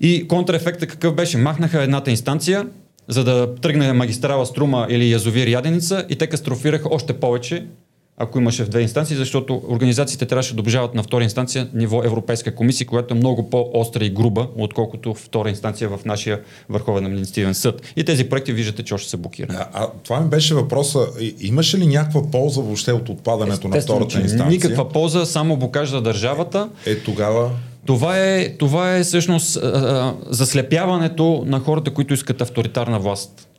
[0.00, 1.38] И контраефектът какъв беше?
[1.38, 2.66] Махнаха едната инстанция,
[3.08, 7.66] за да тръгне магистрала Струма или язовир Яденица и те кастрофираха още повече,
[8.22, 12.54] ако имаше в две инстанции, защото организациите трябваше да обжават на втора инстанция ниво Европейска
[12.54, 17.82] комисия, която е много по-остра и груба, отколкото втора инстанция в нашия Върховен административен съд.
[17.96, 19.58] И тези проекти виждате, че още са блокирани.
[19.58, 21.06] А, а това ми беше въпроса.
[21.40, 24.46] Имаше ли някаква полза въобще от отпадането на Естествено, втората че инстанция?
[24.46, 26.68] Никаква полза, само блокаж за държавата.
[26.86, 27.50] Е, тогава...
[27.86, 33.49] Това е, това е всъщност а, а, заслепяването на хората, които искат авторитарна власт.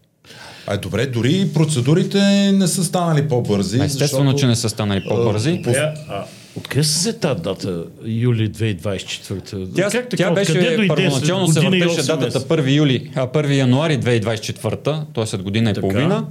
[0.72, 2.20] А, добре, дори и процедурите
[2.52, 3.80] не са станали по-бързи.
[3.80, 5.50] Естествено, защото, че не са станали по-бързи.
[5.52, 6.24] а, по- Е, а,
[6.56, 7.84] откъде се взе тази дата?
[8.06, 9.76] Юли 2024?
[9.76, 10.16] Тя, как така?
[10.18, 10.54] тя беше,
[10.88, 12.40] първоначално се въртеше датата месеца?
[12.48, 14.84] 1, юли, а 1 януари 2024,
[15.16, 15.26] т.е.
[15.26, 15.82] след година и Така.
[15.82, 16.26] половина.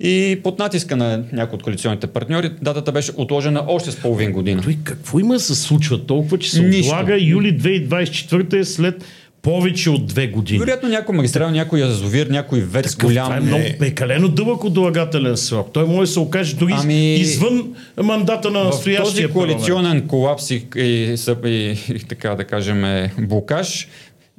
[0.00, 4.62] И под натиска на някои от коалиционните партньори, датата беше отложена още с половин година.
[4.62, 6.86] Той какво има да се случва толкова, че се Нищо.
[6.86, 9.04] отлага юли 2024 е след
[9.48, 10.58] повече от две години?
[10.58, 13.24] Вероятно някой магистрал, някой язовир, някой вец Такъв, голям.
[13.24, 15.68] това е много прекалено дълъг отлагателен срок.
[15.72, 19.56] Той може да се окаже дори Ами, извън мандата на този настоящия парламент.
[19.56, 23.88] коалиционен колапс и, и, съп- и, и така да кажем е, блокаж,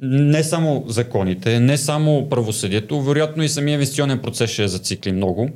[0.02, 5.50] не само законите, не само правосъдието, вероятно и самия инвестиционен процес ще зацикли много,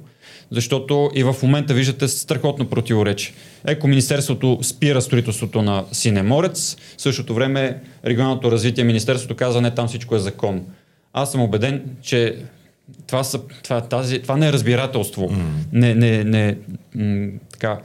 [0.51, 3.35] защото и в момента виждате страхотно противоречие.
[3.67, 9.89] Еко Министерството спира строителството на Синеморец, в същото време регионалното развитие Министерството казва не там
[9.89, 10.63] всичко е закон.
[11.13, 12.37] Аз съм убеден, че
[13.07, 15.43] това, са, това, тази, това не е разбирателство, mm.
[15.73, 16.57] не, не, не,
[16.95, 17.81] м, така,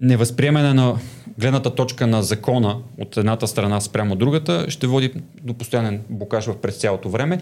[0.00, 0.98] невъзприемане на
[1.38, 5.12] гледната точка на закона от едната страна спрямо другата ще води
[5.42, 7.40] до постоянен букаш в през цялото време.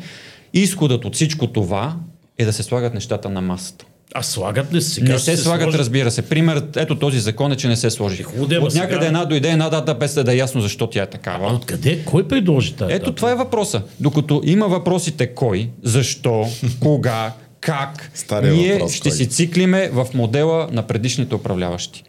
[0.54, 1.96] Изходът от всичко това
[2.38, 3.84] е да се слагат нещата на масата.
[4.14, 5.12] А слагат ли се сега?
[5.12, 5.78] Не се, се слагат, сложи...
[5.78, 6.22] разбира се.
[6.22, 8.22] Пример, ето този закон е, че не се сложи.
[8.22, 9.06] Худе, от някъде сега...
[9.06, 11.50] една дойде една дата, без да е ясно защо тя е такава.
[11.50, 12.04] А откъде?
[12.04, 13.16] Кой предложи тази Ето дата?
[13.16, 13.82] това е въпроса.
[14.00, 16.46] Докато има въпросите кой, защо,
[16.80, 19.16] кога, как, Стария ние въпрос, ще кой?
[19.16, 22.04] си циклиме в модела на предишните управляващи.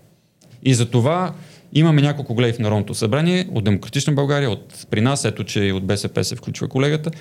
[0.64, 1.34] И за това
[1.74, 5.72] имаме няколко гледи в Народното събрание от Демократична България, от при нас, ето че и
[5.72, 7.12] от БСП се включва колегата,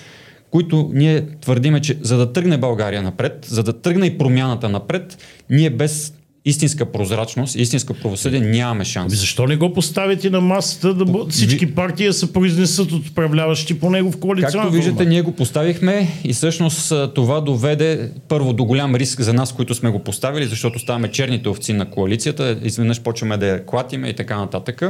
[0.52, 5.18] които ние твърдиме, че за да тръгне България напред, за да тръгне и промяната напред,
[5.50, 9.12] ние без истинска прозрачност, истинска правосъдие нямаме шанс.
[9.12, 13.80] Ами защо не го поставите на масата да всички партии да се произнесат от управляващи
[13.80, 18.64] по него в коалиционна Както виждате, ние го поставихме и всъщност това доведе първо до
[18.64, 23.00] голям риск за нас, които сме го поставили, защото ставаме черните овци на коалицията, изведнъж
[23.00, 24.82] почваме да я клатиме и така нататък.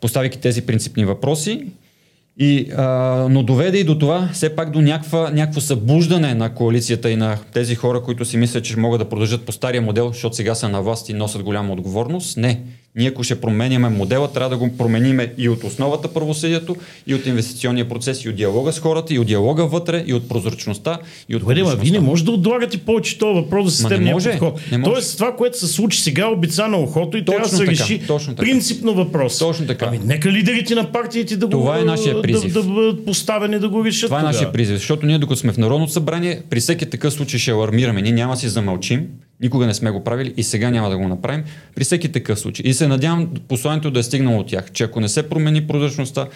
[0.00, 1.66] Поставяйки тези принципни въпроси,
[2.38, 2.84] и, а,
[3.30, 7.38] но доведе и до това, все пак до някаква, някакво събуждане на коалицията и на
[7.52, 10.68] тези хора, които си мислят, че могат да продължат по стария модел, защото сега са
[10.68, 12.36] на власт и носят голяма отговорност.
[12.36, 12.62] Не.
[12.96, 16.76] Ние ако ще променяме модела, трябва да го промениме и от основата правосъдието,
[17.06, 20.28] и от инвестиционния процес, и от диалога с хората, и от диалога вътре, и от
[20.28, 24.16] прозрачността, и от Добре, ма, вие не може да отлагате повече този въпрос за системния
[24.16, 24.60] подход.
[24.70, 24.92] Не може.
[24.92, 28.06] Тоест това, което се случи сега, обица на ухото и точно трябва да се реши
[28.06, 28.46] точно така.
[28.46, 29.38] принципно въпрос.
[29.38, 29.86] Точно така.
[29.88, 32.52] Ами, нека лидерите на партиите да това го, е нашия призив.
[32.52, 34.08] Да, да, бъдат поставени да го решат.
[34.08, 37.40] Това е нашия призив, защото ние докато сме в Народното събрание, при всеки такъв случай
[37.40, 38.02] ще алармираме.
[38.02, 39.06] Ние няма си замълчим,
[39.44, 42.62] Никога не сме го правили и сега няма да го направим при всеки такъв случай.
[42.66, 46.26] И се надявам посланието да е стигнало от тях, че ако не се промени прозрачността,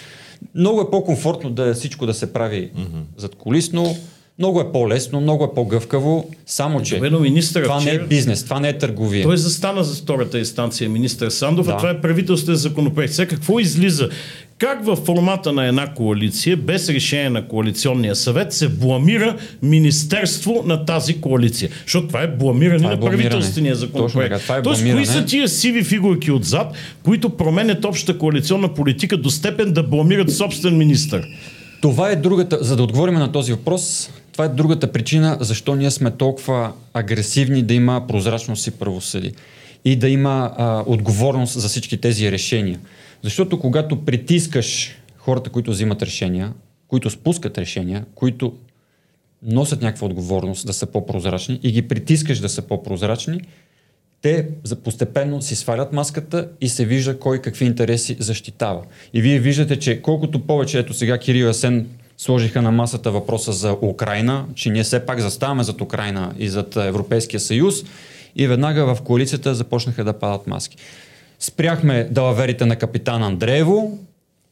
[0.54, 3.02] много е по-комфортно да е всичко да се прави mm-hmm.
[3.16, 3.96] зад колисно,
[4.38, 8.60] много е по-лесно, много е по-гъвкаво, само че Добре, министър, това не е бизнес, това
[8.60, 9.24] не е търговия.
[9.24, 11.72] Той застана за втората инстанция, министър Сандов, да.
[11.72, 13.12] а това е правителствен законопроект.
[13.14, 14.08] Сега какво излиза?
[14.58, 20.84] Как в формата на една коалиция, без решение на коалиционния съвет, се бламира Министерство на
[20.84, 21.70] тази коалиция?
[21.84, 24.32] Защото това е бламиране това е на правителствения законопроект.
[24.32, 29.16] Точно, това е Тоест, кои са тия сиви фигурки отзад, които променят общата коалиционна политика
[29.16, 31.26] до степен да бламират собствен министър?
[31.80, 35.90] Това е другата, за да отговорим на този въпрос, това е другата причина, защо ние
[35.90, 39.32] сме толкова агресивни да има прозрачност и правосъдие
[39.84, 42.78] и да има а, отговорност за всички тези решения.
[43.22, 46.52] Защото когато притискаш хората, които взимат решения,
[46.88, 48.56] които спускат решения, които
[49.42, 53.40] носят някаква отговорност да са по-прозрачни и ги притискаш да са по-прозрачни,
[54.22, 54.48] те
[54.84, 58.82] постепенно си свалят маската и се вижда кой какви интереси защитава.
[59.14, 63.76] И вие виждате, че колкото повече, ето сега Кирил Асен сложиха на масата въпроса за
[63.82, 67.74] Украина, че ние все пак заставаме зад Украина и зад Европейския съюз
[68.36, 70.76] и веднага в коалицията започнаха да падат маски.
[71.40, 73.98] Спряхме далаверите на капитан Андреево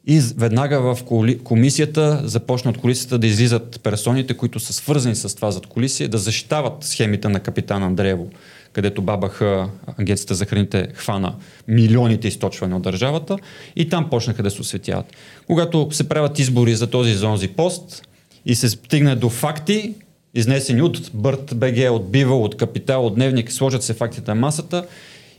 [0.07, 0.99] и веднага в
[1.45, 6.18] комисията започна от колисията да излизат персоните, които са свързани с това зад колисия, да
[6.18, 8.28] защитават схемите на капитан Андреево,
[8.72, 9.68] където бабаха
[9.99, 11.34] Агенцията за храните хвана
[11.68, 13.37] милионите източване от държавата
[13.76, 15.07] и там почнаха да се осветяват.
[15.47, 18.09] Когато се правят избори за този зонзи пост
[18.47, 19.95] и се стигне до факти,
[20.34, 24.87] изнесени от Бърт БГ, от Бива, от Капитал, от Дневник, сложат се фактите на масата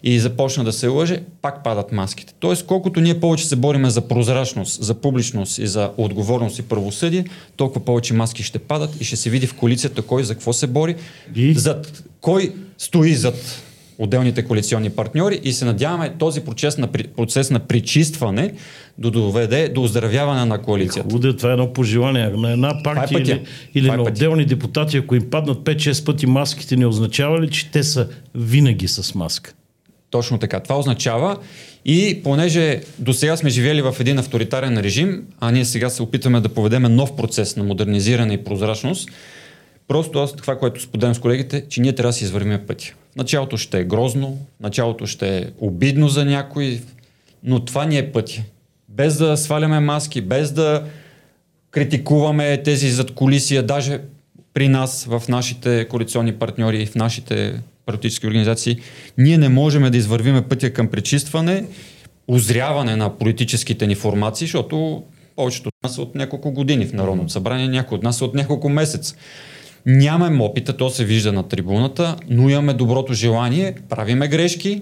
[0.03, 2.33] и започна да се лъже, пак падат маските.
[2.39, 7.25] Тоест, колкото ние повече се бориме за прозрачност, за публичност и за отговорност и правосъдие,
[7.55, 10.67] толкова повече маски ще падат и ще се види в коалицията кой за какво се
[10.67, 10.95] бори,
[11.35, 11.53] и?
[11.53, 13.63] зад, кой стои зад
[13.99, 18.53] отделните коалиционни партньори и се надяваме този процес на, процес на причистване
[18.97, 21.09] да доведе до оздравяване на коалицията.
[21.11, 22.29] Хубаво, това е едно пожелание.
[22.29, 23.43] На една е партия е или,
[23.75, 27.71] или е на отделни депутати, ако им паднат 5-6 пъти маските, не означава ли, че
[27.71, 29.53] те са винаги с маска?
[30.09, 30.59] Точно така.
[30.59, 31.37] Това означава
[31.85, 36.41] и понеже до сега сме живели в един авторитарен режим, а ние сега се опитваме
[36.41, 39.09] да поведеме нов процес на модернизиране и прозрачност,
[39.87, 42.93] просто аз това, което споделям с колегите, че ние трябва да си извървим пътя.
[43.15, 46.81] Началото ще е грозно, началото ще е обидно за някой,
[47.43, 48.41] но това ни е пътя.
[48.89, 50.83] Без да сваляме маски, без да
[51.71, 53.99] критикуваме тези зад колисия, даже
[54.53, 57.53] при нас, в нашите коалиционни партньори, в нашите
[57.87, 58.77] политически организации,
[59.17, 61.65] ние не можем да извървиме пътя към пречистване,
[62.27, 65.03] озряване на политическите ни формации, защото
[65.35, 68.35] повечето от нас са от няколко години в Народното събрание, някои от нас са от
[68.35, 69.15] няколко месеца.
[69.85, 74.81] Нямаме опита, то се вижда на трибуната, но имаме доброто желание, правиме грешки,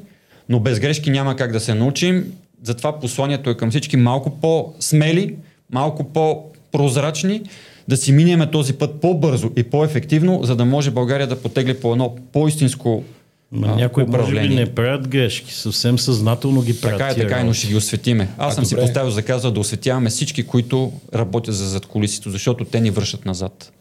[0.50, 2.34] но без грешки няма как да се научим.
[2.64, 5.36] Затова посланието е към всички малко по-смели,
[5.72, 7.42] малко по-прозрачни,
[7.88, 11.92] да си минеме този път по-бързо и по-ефективно, за да може България да потегли по
[11.92, 13.04] едно по-истинско
[13.52, 14.56] Ма а, някои може би управление.
[14.56, 17.00] не правят грешки, съвсем съзнателно ги правят.
[17.00, 18.30] Така е, така е, но ще ги осветиме.
[18.38, 18.86] Аз А, съм си добре.
[18.86, 23.72] поставил за каза да осветяваме всички, които работят за задколисието, защото те ни вършат назад.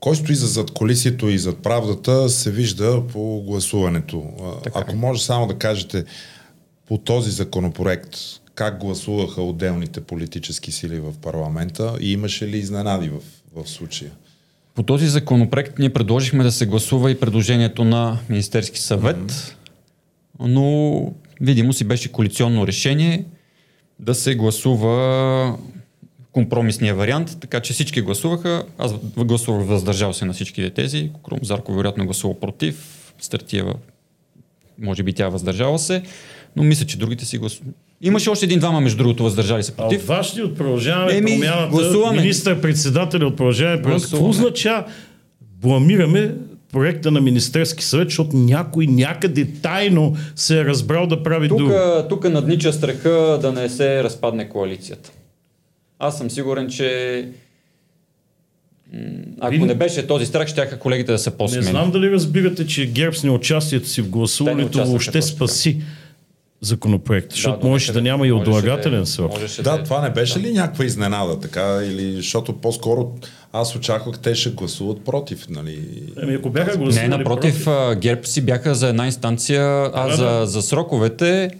[0.00, 4.24] Кой стои за зад колисието и зад правдата се вижда по гласуването.
[4.64, 4.94] Така Ако е.
[4.94, 6.04] може само да кажете
[6.88, 8.16] по този законопроект,
[8.54, 13.18] как гласуваха отделните политически сили в парламента и имаше ли изненади в,
[13.54, 14.10] в случая?
[14.74, 19.56] По този законопроект ние предложихме да се гласува и предложението на Министерски съвет,
[20.40, 23.24] но видимо си беше коалиционно решение
[23.98, 25.58] да се гласува
[26.32, 28.64] компромисния вариант, така че всички гласуваха.
[28.78, 31.10] Аз гласувах въздържал се на всички тези.
[31.24, 32.98] Крум Зарко вероятно гласувал против.
[33.20, 33.74] Стартиева,
[34.78, 36.02] може би тя въздържала се,
[36.56, 37.74] но мисля, че другите си гласуват.
[38.02, 40.06] Имаше още един-двама, между другото, въздържали се А от против.
[40.06, 42.18] вашите от продължаваме Еми, промяната, гласуваме.
[42.18, 44.84] министър-председателя от продължаваме промяната, какво означава
[45.40, 46.34] бламираме
[46.72, 51.72] проекта на Министерски съвет, защото някой някъде тайно се е разбрал да прави Тук, друго.
[52.08, 53.10] тук наднича страха
[53.42, 55.12] да не се разпадне коалицията.
[55.98, 57.28] Аз съм сигурен, че
[59.40, 61.64] ако Вие- не беше този страх, щяха колегите да са Не по-смели.
[61.64, 65.32] знам дали разбирате, че ГЕРБ с неучастието си в не гласуването въобще точно така.
[66.62, 69.32] Законопроект, защото до можеше да няма и отлагателен да- срок.
[69.62, 71.80] Да, е- това не беше ли някаква изненада, така?
[71.82, 73.12] Или защото по-скоро
[73.52, 75.78] аз очаквах те ще гласуват против, нали?
[76.22, 80.16] Ами ако бяха гласували Не, напротив, а, ГЕРБ си бяха за една инстанция, а Да,
[80.16, 80.46] за, да.
[80.46, 81.50] за сроковете,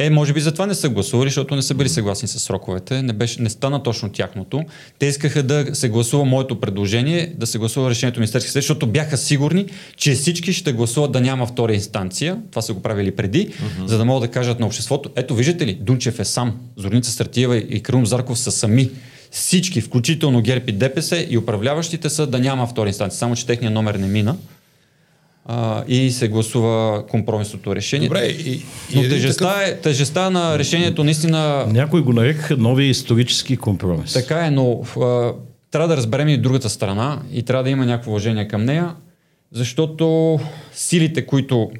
[0.00, 3.02] е, може би затова не са гласували, защото не са били съгласни с сроковете.
[3.02, 4.62] Не, беше, не стана точно тяхното.
[4.98, 8.86] Те искаха да се гласува моето предложение, да се гласува решението на Министерския съвет, защото
[8.86, 12.38] бяха сигурни, че всички ще гласуват да няма втора инстанция.
[12.50, 13.48] Това са го правили преди,
[13.86, 15.10] за да могат да кажат на обществото.
[15.16, 18.90] Ето, виждате ли, Дунчев е сам, Зорница Стратиева и Крум Зарков са сами.
[19.30, 23.74] Всички, включително ГЕРБ и ДПС и управляващите са да няма втора инстанция, само че техният
[23.74, 24.36] номер не мина
[25.52, 28.08] а, и се гласува компромисното решение.
[28.08, 28.62] Добре, и, и
[28.94, 34.12] Но тежестта, такъв- е, тежестта на решението наистина Някои го нарекаха новия исторически компромис.
[34.12, 35.32] така е, но а,
[35.70, 38.94] трябва да разберем и другата страна и трябва да има някакво уважение към нея,
[39.52, 40.38] защото
[40.72, 41.70] силите, които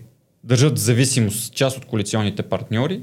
[0.44, 3.00] държат в зависимост част от коалиционните партньори,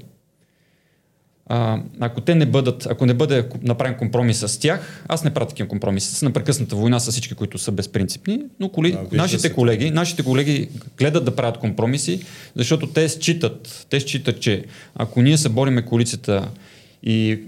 [1.49, 5.47] а, ако те не бъдат, ако не бъде направен компромис с тях, аз не правя
[5.47, 9.91] такива компромиси с непрекъсната война с всички, които са безпринципни, но коли, Да, нашите колеги,
[9.91, 12.21] нашите колеги гледат да правят компромиси,
[12.55, 14.63] защото те считат, те считат, че
[14.95, 16.47] ако ние се бориме коалицията
[17.03, 17.39] и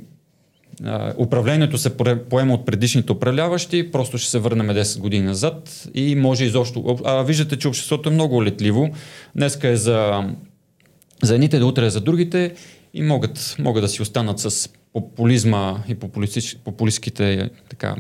[0.84, 1.98] а, управлението се
[2.30, 7.00] поема от предишните управляващи, просто ще се върнем 10 години назад и може изобщо.
[7.06, 8.90] А виждате, че обществото е много летливо.
[9.36, 10.24] Днеска е за,
[11.24, 12.54] за едните, да утре е за другите
[12.94, 15.96] и могат, могат да си останат с популизма и
[16.64, 17.96] популистските така,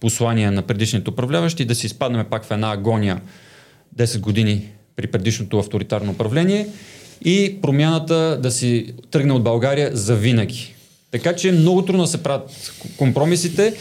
[0.00, 3.20] послания на предишните управляващи и да си изпаднем пак в една агония
[3.96, 6.68] 10 години при предишното авторитарно управление
[7.24, 10.74] и промяната да си тръгне от България за винаги.
[11.10, 13.74] Така че много трудно да се правят компромисите.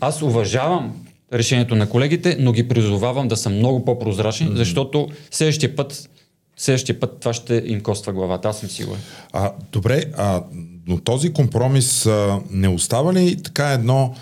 [0.00, 4.56] Аз уважавам решението на колегите, но ги призовавам да са много по-прозрачни, mm-hmm.
[4.56, 6.10] защото следващия път,
[6.56, 8.48] следващия път това ще им коства главата.
[8.48, 9.00] Аз съм сигурен.
[9.32, 10.42] А, добре, а,
[10.86, 14.14] но този компромис а, не остава ли така едно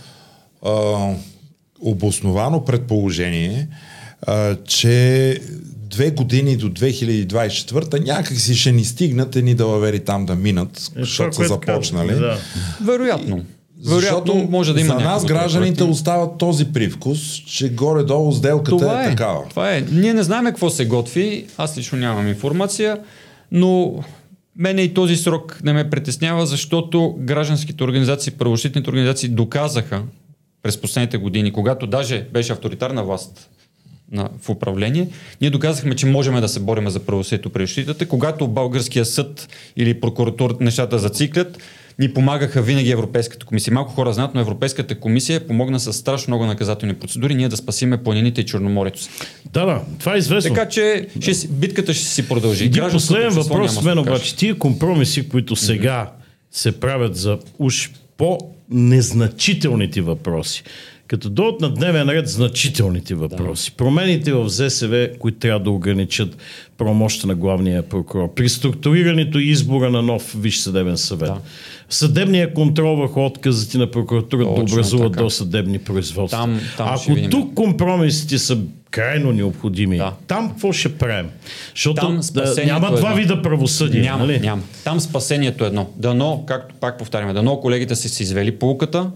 [0.64, 0.70] а,
[1.80, 3.68] обосновано предположение,
[4.26, 5.40] а, че
[5.76, 11.00] две години до 2024 някак си ще ни стигнат едни далавери там да минат, Е,
[11.00, 12.14] защото са което започнали.
[12.14, 12.38] Да.
[12.80, 13.44] Вероятно.
[13.86, 15.92] Вероятно може да има за нас гражданите такова.
[15.92, 19.48] остават този привкус, че горе-долу сделката Това е, е, такава.
[19.48, 19.84] това е.
[19.92, 21.46] Ние не знаем какво се готви.
[21.56, 22.98] Аз лично нямам информация,
[23.52, 23.94] но
[24.56, 30.02] мене и този срок не ме притеснява, защото гражданските организации, правозащитните организации доказаха
[30.62, 33.50] през последните години, когато даже беше авторитарна власт
[34.12, 35.08] на, в управление,
[35.40, 38.08] ние доказахме, че можем да се борим за правосъдието при защитата.
[38.08, 41.58] Когато българския съд или прокуратурата нещата зациклят,
[41.98, 43.74] ни помагаха винаги Европейската комисия.
[43.74, 48.02] Малко хора знаят, но Европейската комисия помогна с страшно много наказателни процедури ние да спасиме
[48.02, 49.00] планините и Черноморието.
[49.52, 50.54] да, да, това е известно.
[50.54, 52.64] Така че ще, си- битката ще си продължи.
[52.64, 54.36] Един последен въпрос с мен обаче.
[54.36, 56.12] Тия компромиси, които сега
[56.50, 60.62] се правят за уж по-незначителните въпроси,
[61.06, 66.36] като дойдат на дневен ред значителните въпроси, промените в ЗСВ, които трябва да ограничат
[66.78, 71.36] промощта на главния прокурор, при структурирането и избора на нов Висш съдебен съвет, Да.
[71.90, 75.22] съдебния контрол върху отказите на прокуратурата да образуват така.
[75.24, 76.38] досъдебни производства.
[76.38, 78.58] Там- там Ако тук компромисите са
[78.90, 80.12] крайно необходими, Да.
[80.26, 81.30] там какво ще правим?
[81.74, 83.14] Защото Там да, няма е два едно.
[83.22, 84.00] вида правосъдие.
[84.02, 84.40] Няма, нали?
[84.40, 84.62] няма.
[84.84, 85.90] Там спасението е едно.
[85.96, 89.10] Дано, както пак повтаряме, дано колегите са си извели полуката,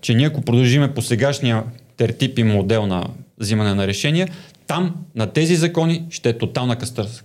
[0.00, 1.62] че ние ако продължиме по сегашния
[1.96, 3.06] тертип и модел на
[3.38, 4.28] взимане на решения,
[4.66, 6.76] там на тези закони ще е тотална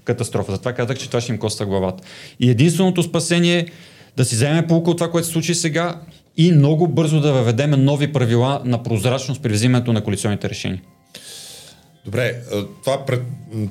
[0.03, 0.51] катастрофа.
[0.51, 2.03] Затова казах, че това ще им коста главата.
[2.39, 3.65] И единственото спасение е
[4.17, 6.01] да си вземем полука от това, което се случи сега
[6.38, 10.82] и много бързо да въведеме нови правила на прозрачност при взимането на коалиционните решения.
[12.05, 12.36] Добре,
[12.84, 13.22] това, пред,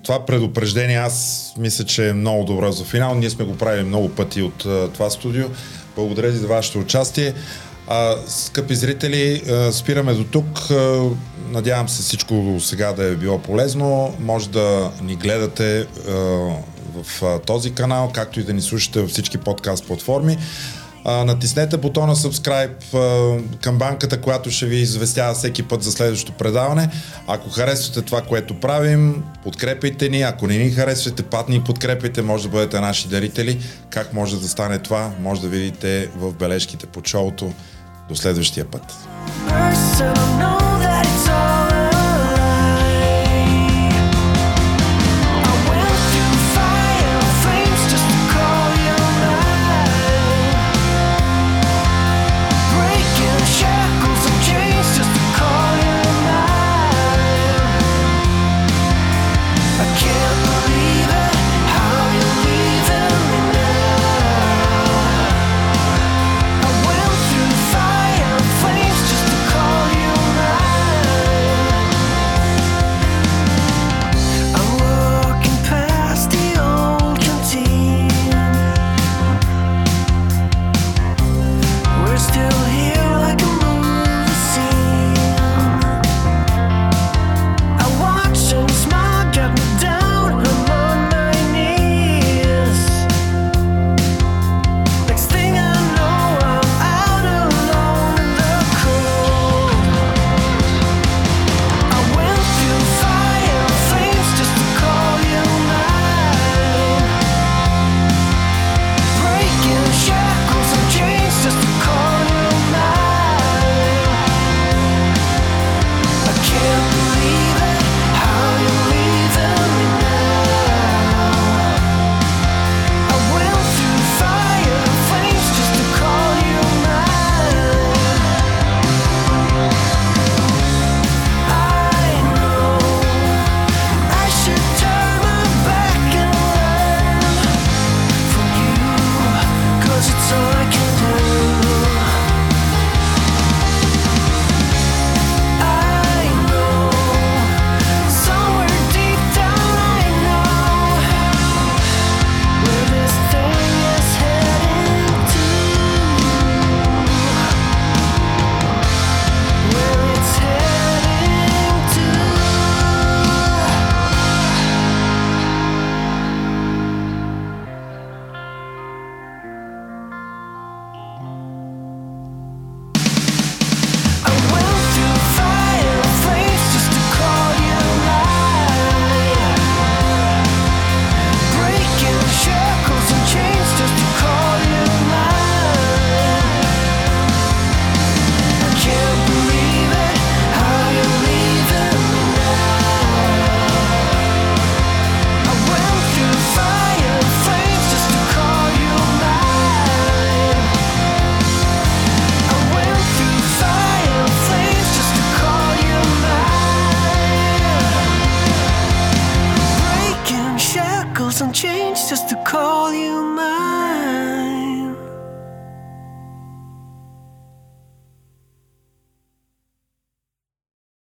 [0.04, 3.14] това предупреждение аз мисля, че е много добро за финал.
[3.14, 4.58] Ние сме го правили много пъти от
[4.94, 5.46] това студио.
[5.96, 7.34] Благодаря ви за вашето участие.
[7.92, 10.60] А, скъпи зрители, спираме до тук.
[11.50, 14.14] Надявам се всичко сега да е било полезно.
[14.20, 15.86] Може да ни гледате
[16.94, 20.38] в този канал, както и да ни слушате във всички подкаст платформи.
[21.04, 26.90] Натиснете бутона subscribe а, към банката, която ще ви известява всеки път за следващото предаване.
[27.26, 30.22] Ако харесвате това, което правим, подкрепайте ни.
[30.22, 33.60] Ако не ни харесвате, пат ни подкрепайте, може да бъдете наши дарители.
[33.90, 37.52] Как може да стане това, може да видите в бележките под шоуто.
[38.10, 38.82] До следващия път.